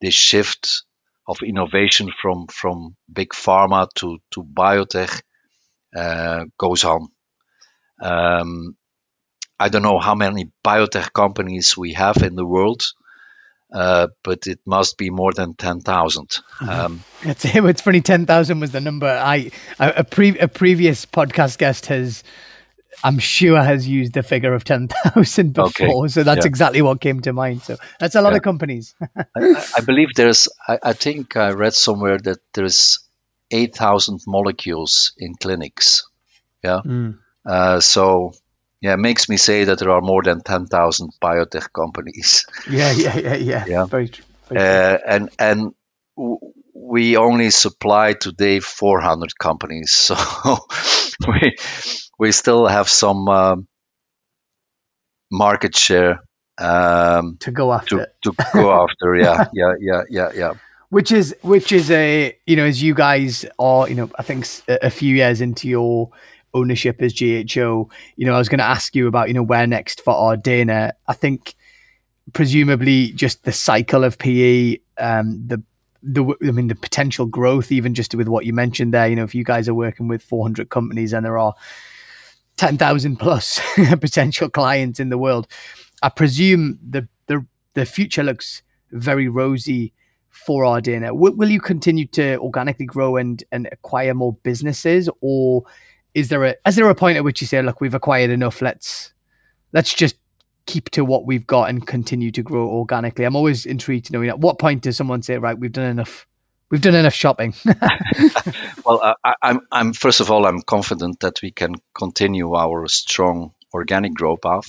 this 0.00 0.14
shift 0.14 0.84
of 1.26 1.38
innovation 1.42 2.10
from 2.20 2.46
from 2.48 2.96
big 3.12 3.30
pharma 3.30 3.88
to 3.96 4.18
to 4.32 4.42
biotech 4.42 5.22
uh, 5.94 6.44
goes 6.58 6.84
on. 6.84 7.08
I 9.62 9.68
don't 9.68 9.82
know 9.82 10.00
how 10.00 10.16
many 10.16 10.50
biotech 10.64 11.12
companies 11.12 11.76
we 11.76 11.92
have 11.92 12.16
in 12.16 12.34
the 12.34 12.44
world, 12.44 12.82
uh, 13.72 14.08
but 14.24 14.48
it 14.48 14.58
must 14.66 14.98
be 14.98 15.08
more 15.08 15.32
than 15.32 15.54
10,000. 15.54 16.26
Mm-hmm. 16.26 16.68
Um, 16.68 17.04
it's, 17.22 17.44
it's 17.44 17.80
funny, 17.80 18.00
10,000 18.00 18.58
was 18.58 18.72
the 18.72 18.80
number. 18.80 19.06
I 19.06 19.52
a, 19.78 19.92
a, 19.98 20.04
pre, 20.04 20.36
a 20.36 20.48
previous 20.48 21.06
podcast 21.06 21.58
guest 21.58 21.86
has, 21.86 22.24
I'm 23.04 23.20
sure, 23.20 23.62
has 23.62 23.86
used 23.86 24.14
the 24.14 24.24
figure 24.24 24.52
of 24.52 24.64
10,000 24.64 25.52
before. 25.54 25.86
Okay. 25.86 26.08
So 26.08 26.24
that's 26.24 26.44
yeah. 26.44 26.48
exactly 26.48 26.82
what 26.82 27.00
came 27.00 27.20
to 27.20 27.32
mind. 27.32 27.62
So 27.62 27.76
that's 28.00 28.16
a 28.16 28.20
lot 28.20 28.32
yeah. 28.32 28.38
of 28.38 28.42
companies. 28.42 28.96
I, 29.16 29.64
I, 29.76 29.80
believe 29.82 30.08
there's, 30.16 30.48
I, 30.66 30.78
I, 30.82 30.92
think 30.92 31.36
I 31.36 31.52
read 31.52 31.74
somewhere 31.74 32.18
that 32.18 32.38
there's 32.52 32.98
8,000 33.52 34.22
molecules 34.26 35.12
in 35.18 35.34
clinics. 35.36 36.02
Yeah. 36.64 36.80
Mm. 36.84 37.18
Uh, 37.46 37.78
so 37.78 38.32
yeah, 38.82 38.94
it 38.94 38.98
makes 38.98 39.28
me 39.28 39.36
say 39.36 39.62
that 39.64 39.78
there 39.78 39.90
are 39.90 40.00
more 40.00 40.24
than 40.24 40.42
10,000 40.42 41.12
biotech 41.22 41.72
companies. 41.72 42.46
Yeah, 42.68 42.90
yeah, 42.90 43.16
yeah, 43.16 43.34
yeah. 43.34 43.64
yeah. 43.68 43.84
Very, 43.86 44.08
true. 44.08 44.24
Very 44.48 44.60
uh, 44.60 44.98
and 45.06 45.30
and 45.38 45.72
we 46.74 47.16
only 47.16 47.50
supply 47.50 48.14
today 48.14 48.58
400 48.58 49.38
companies, 49.38 49.92
so 49.92 50.16
we 51.28 51.56
we 52.18 52.32
still 52.32 52.66
have 52.66 52.88
some 52.88 53.28
um, 53.28 53.68
market 55.30 55.76
share 55.76 56.18
um, 56.58 57.36
to 57.38 57.52
go 57.52 57.72
after. 57.72 58.06
To, 58.24 58.32
to 58.32 58.46
go 58.52 58.72
after, 58.72 59.14
yeah, 59.14 59.46
yeah, 59.54 59.74
yeah, 59.80 60.02
yeah, 60.10 60.30
yeah. 60.34 60.54
Which 60.88 61.12
is 61.12 61.36
which 61.42 61.70
is 61.70 61.88
a 61.92 62.36
you 62.46 62.56
know 62.56 62.66
as 62.66 62.82
you 62.82 62.94
guys 62.94 63.46
are 63.60 63.88
you 63.88 63.94
know 63.94 64.10
I 64.18 64.24
think 64.24 64.46
a 64.68 64.90
few 64.90 65.14
years 65.14 65.40
into 65.40 65.68
your 65.68 66.10
ownership 66.54 67.00
as 67.02 67.12
GHO, 67.12 67.88
you 68.16 68.26
know, 68.26 68.34
I 68.34 68.38
was 68.38 68.48
going 68.48 68.58
to 68.58 68.64
ask 68.64 68.94
you 68.94 69.06
about, 69.06 69.28
you 69.28 69.34
know, 69.34 69.42
where 69.42 69.66
next 69.66 70.00
for 70.00 70.14
our 70.14 70.36
Ardena. 70.36 70.92
I 71.08 71.12
think 71.14 71.54
presumably 72.32 73.12
just 73.12 73.44
the 73.44 73.52
cycle 73.52 74.04
of 74.04 74.18
PE, 74.18 74.78
um, 74.98 75.42
the 75.46 75.62
the 76.02 76.34
I 76.42 76.50
mean 76.50 76.68
the 76.68 76.74
potential 76.74 77.26
growth, 77.26 77.70
even 77.70 77.94
just 77.94 78.14
with 78.14 78.28
what 78.28 78.44
you 78.44 78.52
mentioned 78.52 78.92
there. 78.92 79.08
You 79.08 79.16
know, 79.16 79.24
if 79.24 79.34
you 79.34 79.44
guys 79.44 79.68
are 79.68 79.74
working 79.74 80.08
with 80.08 80.22
400 80.22 80.68
companies 80.68 81.12
and 81.12 81.24
there 81.24 81.38
are 81.38 81.54
10,000 82.56 83.16
plus 83.16 83.60
potential 84.00 84.48
clients 84.50 85.00
in 85.00 85.10
the 85.10 85.18
world, 85.18 85.46
I 86.02 86.08
presume 86.08 86.78
the 86.88 87.08
the 87.26 87.46
the 87.74 87.86
future 87.86 88.22
looks 88.22 88.62
very 88.90 89.28
rosy 89.28 89.92
for 90.30 90.64
Ardena. 90.64 91.12
Will, 91.12 91.34
will 91.36 91.50
you 91.50 91.60
continue 91.60 92.06
to 92.08 92.38
organically 92.38 92.86
grow 92.86 93.16
and 93.16 93.42
and 93.52 93.68
acquire 93.70 94.14
more 94.14 94.34
businesses, 94.42 95.08
or 95.20 95.64
is 96.14 96.28
there 96.28 96.44
a 96.44 96.54
is 96.66 96.76
there 96.76 96.88
a 96.88 96.94
point 96.94 97.16
at 97.16 97.24
which 97.24 97.40
you 97.40 97.46
say, 97.46 97.62
look, 97.62 97.80
we've 97.80 97.94
acquired 97.94 98.30
enough, 98.30 98.62
let's 98.62 99.12
let's 99.72 99.94
just 99.94 100.16
keep 100.66 100.90
to 100.90 101.04
what 101.04 101.26
we've 101.26 101.46
got 101.46 101.68
and 101.68 101.86
continue 101.86 102.30
to 102.32 102.42
grow 102.42 102.68
organically? 102.68 103.24
I'm 103.24 103.36
always 103.36 103.66
intrigued 103.66 104.06
to 104.06 104.12
know 104.12 104.22
at 104.22 104.38
what 104.38 104.58
point 104.58 104.82
does 104.82 104.96
someone 104.96 105.22
say, 105.22 105.38
right, 105.38 105.58
we've 105.58 105.72
done 105.72 105.90
enough 105.90 106.26
we've 106.72 106.80
done 106.80 106.94
enough 106.94 107.14
shopping. 107.14 107.54
well, 108.84 109.00
uh, 109.02 109.14
I, 109.22 109.34
I'm, 109.42 109.60
I'm 109.70 109.92
first 109.92 110.20
of 110.20 110.30
all, 110.30 110.46
I'm 110.46 110.62
confident 110.62 111.20
that 111.20 111.40
we 111.42 111.52
can 111.52 111.74
continue 111.94 112.54
our 112.54 112.88
strong 112.88 113.52
organic 113.72 114.14
growth 114.14 114.40
path, 114.40 114.68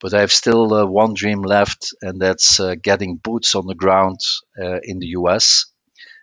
but 0.00 0.14
I 0.14 0.20
have 0.20 0.32
still 0.32 0.72
uh, 0.72 0.86
one 0.86 1.14
dream 1.14 1.42
left, 1.42 1.94
and 2.02 2.20
that's 2.20 2.60
uh, 2.60 2.74
getting 2.80 3.16
boots 3.16 3.54
on 3.54 3.66
the 3.66 3.74
ground 3.74 4.20
uh, 4.60 4.78
in 4.82 4.98
the 4.98 5.08
US. 5.18 5.66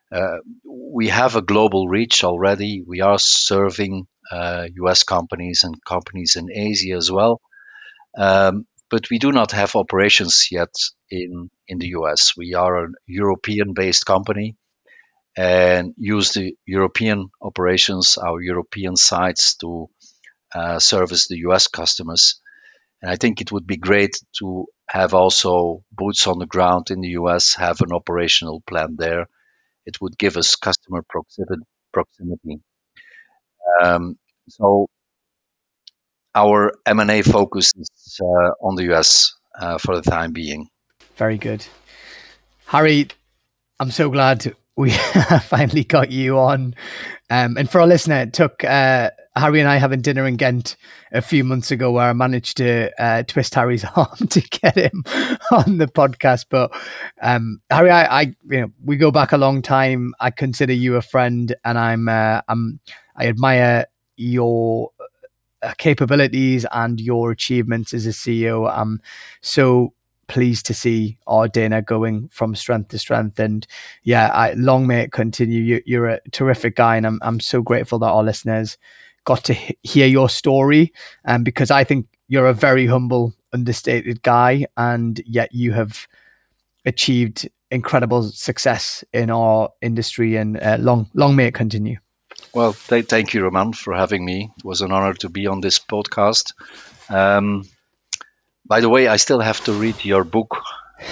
Uh, 0.10 0.38
we 0.64 1.10
have 1.10 1.36
a 1.36 1.42
global 1.42 1.88
reach 1.88 2.24
already. 2.24 2.84
We 2.86 3.02
are 3.02 3.20
serving 3.20 4.08
US 4.32 5.04
uh, 5.04 5.06
companies 5.08 5.64
and 5.64 5.76
companies 5.84 6.36
in 6.36 6.52
Asia 6.52 6.96
as 6.96 7.12
well. 7.12 7.42
Um, 8.18 8.66
but 8.90 9.10
we 9.10 9.20
do 9.20 9.32
not 9.32 9.52
have 9.52 9.76
operations 9.76 10.48
yet 10.52 10.74
in, 11.10 11.50
in 11.68 11.78
the 11.78 11.90
US. 11.90 12.34
We 12.38 12.54
are 12.54 12.86
a 12.86 12.90
European 13.06 13.74
based 13.74 14.06
company 14.06 14.56
and 15.36 15.94
use 15.98 16.34
the 16.34 16.56
European 16.66 17.30
operations, 17.42 18.18
our 18.18 18.42
European 18.42 18.96
sites 18.96 19.56
to 19.58 19.90
uh, 20.54 20.80
service 20.80 21.28
the 21.28 21.38
US 21.50 21.68
customers. 21.68 22.42
And 23.02 23.12
I 23.12 23.18
think 23.18 23.42
it 23.42 23.52
would 23.52 23.68
be 23.68 23.78
great 23.78 24.20
to 24.40 24.66
have 24.90 25.14
also 25.14 25.84
boots 25.92 26.26
on 26.26 26.40
the 26.40 26.48
ground 26.48 26.90
in 26.90 27.02
the 27.02 27.10
US, 27.20 27.54
have 27.56 27.82
an 27.82 27.92
operational 27.92 28.62
plan 28.62 28.96
there. 28.98 29.28
It 29.86 30.02
would 30.02 30.18
give 30.18 30.38
us 30.38 30.56
customer 30.56 31.04
proximity. 31.94 32.62
Um, 33.84 34.18
so 34.50 34.88
our 36.36 36.74
M&A 36.86 37.22
focus 37.22 37.72
is 37.76 38.20
uh, 38.22 38.52
on 38.62 38.76
the 38.76 38.94
US 38.94 39.34
uh, 39.60 39.78
for 39.78 39.96
the 39.96 40.02
time 40.02 40.34
being. 40.34 40.68
Very 41.16 41.38
good. 41.38 41.66
Harry, 42.68 43.08
I'm 43.80 43.92
so 43.92 44.10
glad 44.10 44.56
we 44.76 44.92
finally 45.42 45.84
got 45.84 46.12
you 46.12 46.38
on. 46.38 46.76
Um, 47.30 47.58
and 47.58 47.70
for 47.70 47.82
our 47.82 47.88
listener, 47.88 48.18
it 48.18 48.34
took 48.34 48.64
uh, 48.64 49.10
Harry 49.36 49.60
and 49.60 49.68
I 49.68 49.78
having 49.78 50.02
dinner 50.02 50.26
in 50.28 50.36
Ghent 50.36 50.76
a 51.12 51.22
few 51.22 51.44
months 51.44 51.72
ago 51.72 51.92
where 51.92 52.10
I 52.10 52.14
managed 52.14 52.58
to 52.58 52.92
uh, 53.02 53.24
twist 53.24 53.56
Harry's 53.56 53.84
arm 53.96 54.28
to 54.30 54.42
get 54.42 54.76
him 54.76 55.04
on 55.52 55.78
the 55.78 55.88
podcast. 55.88 56.46
But 56.50 56.72
um, 57.22 57.62
Harry, 57.70 57.90
I, 57.90 58.22
I, 58.22 58.22
you 58.50 58.62
know, 58.62 58.72
we 58.84 58.98
go 58.98 59.12
back 59.12 59.32
a 59.32 59.38
long 59.38 59.62
time. 59.62 60.14
I 60.20 60.32
consider 60.32 60.74
you 60.74 60.96
a 60.96 61.02
friend, 61.02 61.56
and 61.66 61.78
I'm, 61.78 62.08
uh, 62.08 62.42
I'm, 62.48 62.80
I 63.18 63.28
admire 63.28 63.86
your 64.16 64.92
uh, 65.62 65.74
capabilities 65.78 66.66
and 66.72 67.00
your 67.02 67.32
achievements 67.32 67.94
as 67.94 68.06
a 68.06 68.12
CEO. 68.12 68.72
I'm 68.72 69.02
so 69.42 69.94
pleased 70.28 70.66
to 70.66 70.74
see 70.74 71.18
our 71.26 71.48
Ardena 71.48 71.86
going 71.86 72.28
from 72.30 72.56
strength 72.56 72.90
to 72.90 73.00
strength. 73.00 73.40
And 73.40 73.66
yeah, 74.04 74.28
I, 74.28 74.54
long 74.54 74.88
may 74.88 75.02
it 75.02 75.12
continue. 75.12 75.82
You, 75.86 76.04
are 76.04 76.08
a 76.08 76.30
terrific 76.32 76.76
guy, 76.76 76.98
and 76.98 77.08
I'm 77.08 77.20
I'm 77.22 77.40
so 77.40 77.62
grateful 77.62 78.00
that 78.00 78.08
our 78.08 78.24
listeners 78.24 78.78
got 79.26 79.44
to 79.46 79.54
hear 79.84 80.08
your 80.08 80.30
story. 80.30 80.94
And 81.26 81.38
um, 81.38 81.44
because 81.44 81.72
I 81.72 81.84
think 81.84 82.08
you're 82.28 82.48
a 82.48 82.54
very 82.54 82.86
humble, 82.86 83.34
understated 83.54 84.22
guy, 84.22 84.66
and 84.78 85.22
yet 85.26 85.54
you 85.54 85.72
have 85.74 86.08
achieved 86.86 87.50
incredible 87.72 88.24
success 88.24 89.04
in 89.12 89.30
our 89.30 89.70
industry. 89.82 90.36
And 90.36 90.62
uh, 90.62 90.78
long 90.80 91.10
long 91.14 91.36
may 91.36 91.48
it 91.48 91.54
continue. 91.54 91.98
Well, 92.58 92.74
th- 92.74 93.06
thank 93.06 93.36
you, 93.36 93.44
Raman, 93.44 93.74
for 93.74 93.94
having 93.94 94.26
me. 94.26 94.50
It 94.58 94.66
was 94.66 94.82
an 94.82 94.92
honor 94.92 95.14
to 95.22 95.30
be 95.30 95.46
on 95.46 95.62
this 95.62 95.78
podcast. 95.78 96.54
Um, 97.08 97.70
by 98.66 98.82
the 98.82 98.90
way, 98.90 99.08
I 99.08 99.18
still 99.18 99.40
have 99.40 99.64
to 99.66 99.74
read 99.74 100.04
your 100.04 100.24
book. 100.24 100.58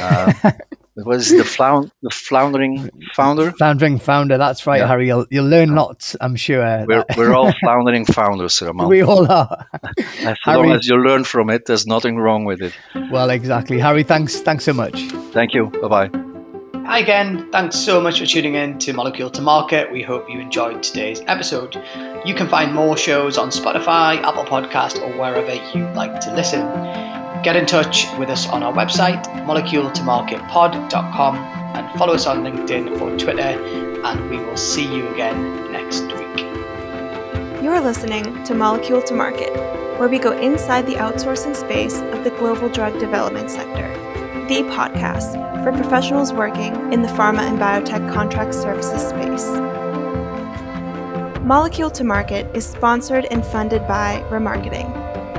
Uh, 0.01 0.33
was 0.95 1.29
the, 1.29 1.43
flound- 1.43 1.91
the 2.01 2.09
floundering 2.09 2.89
founder? 3.13 3.51
Floundering 3.51 3.99
founder. 3.99 4.39
That's 4.39 4.65
right, 4.65 4.79
yeah. 4.79 4.87
Harry. 4.87 5.05
You'll, 5.05 5.27
you'll 5.29 5.45
learn 5.47 5.75
lots, 5.75 6.15
I'm 6.19 6.35
sure. 6.35 6.83
We're, 6.87 7.05
we're 7.15 7.35
all 7.35 7.53
floundering 7.59 8.05
founders, 8.05 8.59
Raman. 8.63 8.89
We 8.89 9.03
all 9.03 9.31
are. 9.31 9.67
as 9.99 10.39
Harry, 10.45 10.57
long 10.57 10.71
as 10.71 10.87
you 10.87 10.95
learn 10.95 11.25
from 11.25 11.51
it, 11.51 11.67
there's 11.67 11.85
nothing 11.85 12.17
wrong 12.17 12.45
with 12.45 12.63
it. 12.63 12.73
Well, 13.11 13.29
exactly, 13.29 13.77
Harry. 13.77 14.01
Thanks. 14.01 14.41
Thanks 14.41 14.63
so 14.63 14.73
much. 14.73 14.99
Thank 15.31 15.53
you. 15.53 15.67
Bye 15.67 16.07
bye. 16.07 16.34
Hi 16.85 16.99
again, 16.99 17.51
thanks 17.51 17.79
so 17.79 17.99
much 17.99 18.19
for 18.19 18.27
tuning 18.27 18.53
in 18.53 18.77
to 18.77 18.93
Molecule 18.93 19.31
to 19.31 19.41
Market. 19.41 19.91
We 19.91 20.03
hope 20.03 20.29
you 20.29 20.39
enjoyed 20.39 20.83
today's 20.83 21.19
episode. 21.25 21.81
You 22.23 22.35
can 22.35 22.47
find 22.47 22.75
more 22.75 22.95
shows 22.95 23.39
on 23.39 23.49
Spotify, 23.49 24.21
Apple 24.21 24.43
Podcast, 24.43 25.01
or 25.01 25.11
wherever 25.19 25.55
you 25.75 25.87
like 25.95 26.19
to 26.21 26.35
listen. 26.35 26.61
Get 27.41 27.55
in 27.55 27.65
touch 27.65 28.05
with 28.19 28.29
us 28.29 28.47
on 28.49 28.61
our 28.61 28.71
website, 28.71 29.23
moleculetomarketpod.com, 29.47 31.35
and 31.35 31.97
follow 31.97 32.13
us 32.13 32.27
on 32.27 32.43
LinkedIn 32.43 33.01
or 33.01 33.17
Twitter, 33.17 33.41
and 33.41 34.29
we 34.29 34.37
will 34.37 34.55
see 34.55 34.85
you 34.85 35.07
again 35.07 35.71
next 35.71 36.03
week. 36.03 36.37
You're 37.63 37.81
listening 37.81 38.43
to 38.43 38.53
Molecule 38.53 39.01
to 39.01 39.15
Market, 39.15 39.51
where 39.99 40.07
we 40.07 40.19
go 40.19 40.37
inside 40.37 40.85
the 40.85 40.97
outsourcing 40.97 41.55
space 41.55 41.99
of 41.99 42.23
the 42.23 42.29
global 42.29 42.69
drug 42.69 42.99
development 42.99 43.49
sector, 43.49 43.91
the 44.47 44.61
podcast 44.69 45.44
for 45.65 45.71
professionals 45.71 46.31
working 46.31 46.75
in 46.93 47.01
the 47.01 47.07
pharma 47.07 47.39
and 47.39 47.57
biotech 47.57 48.13
contract 48.13 48.53
services 48.53 49.01
space. 49.01 49.47
Molecule 51.41 51.89
to 51.89 52.03
Market 52.03 52.55
is 52.55 52.67
sponsored 52.67 53.25
and 53.31 53.43
funded 53.43 53.87
by 53.87 54.23
ramarketing, 54.29 54.85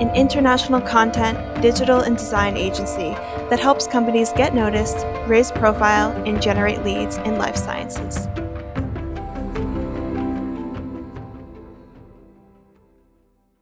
an 0.02 0.12
international 0.16 0.80
content, 0.80 1.38
digital, 1.62 2.00
and 2.00 2.16
design 2.16 2.56
agency 2.56 3.10
that 3.50 3.60
helps 3.60 3.86
companies 3.86 4.32
get 4.32 4.52
noticed, 4.52 5.06
raise 5.28 5.52
profile, 5.52 6.10
and 6.26 6.42
generate 6.42 6.82
leads 6.82 7.18
in 7.18 7.38
life 7.38 7.54
sciences. 7.54 8.26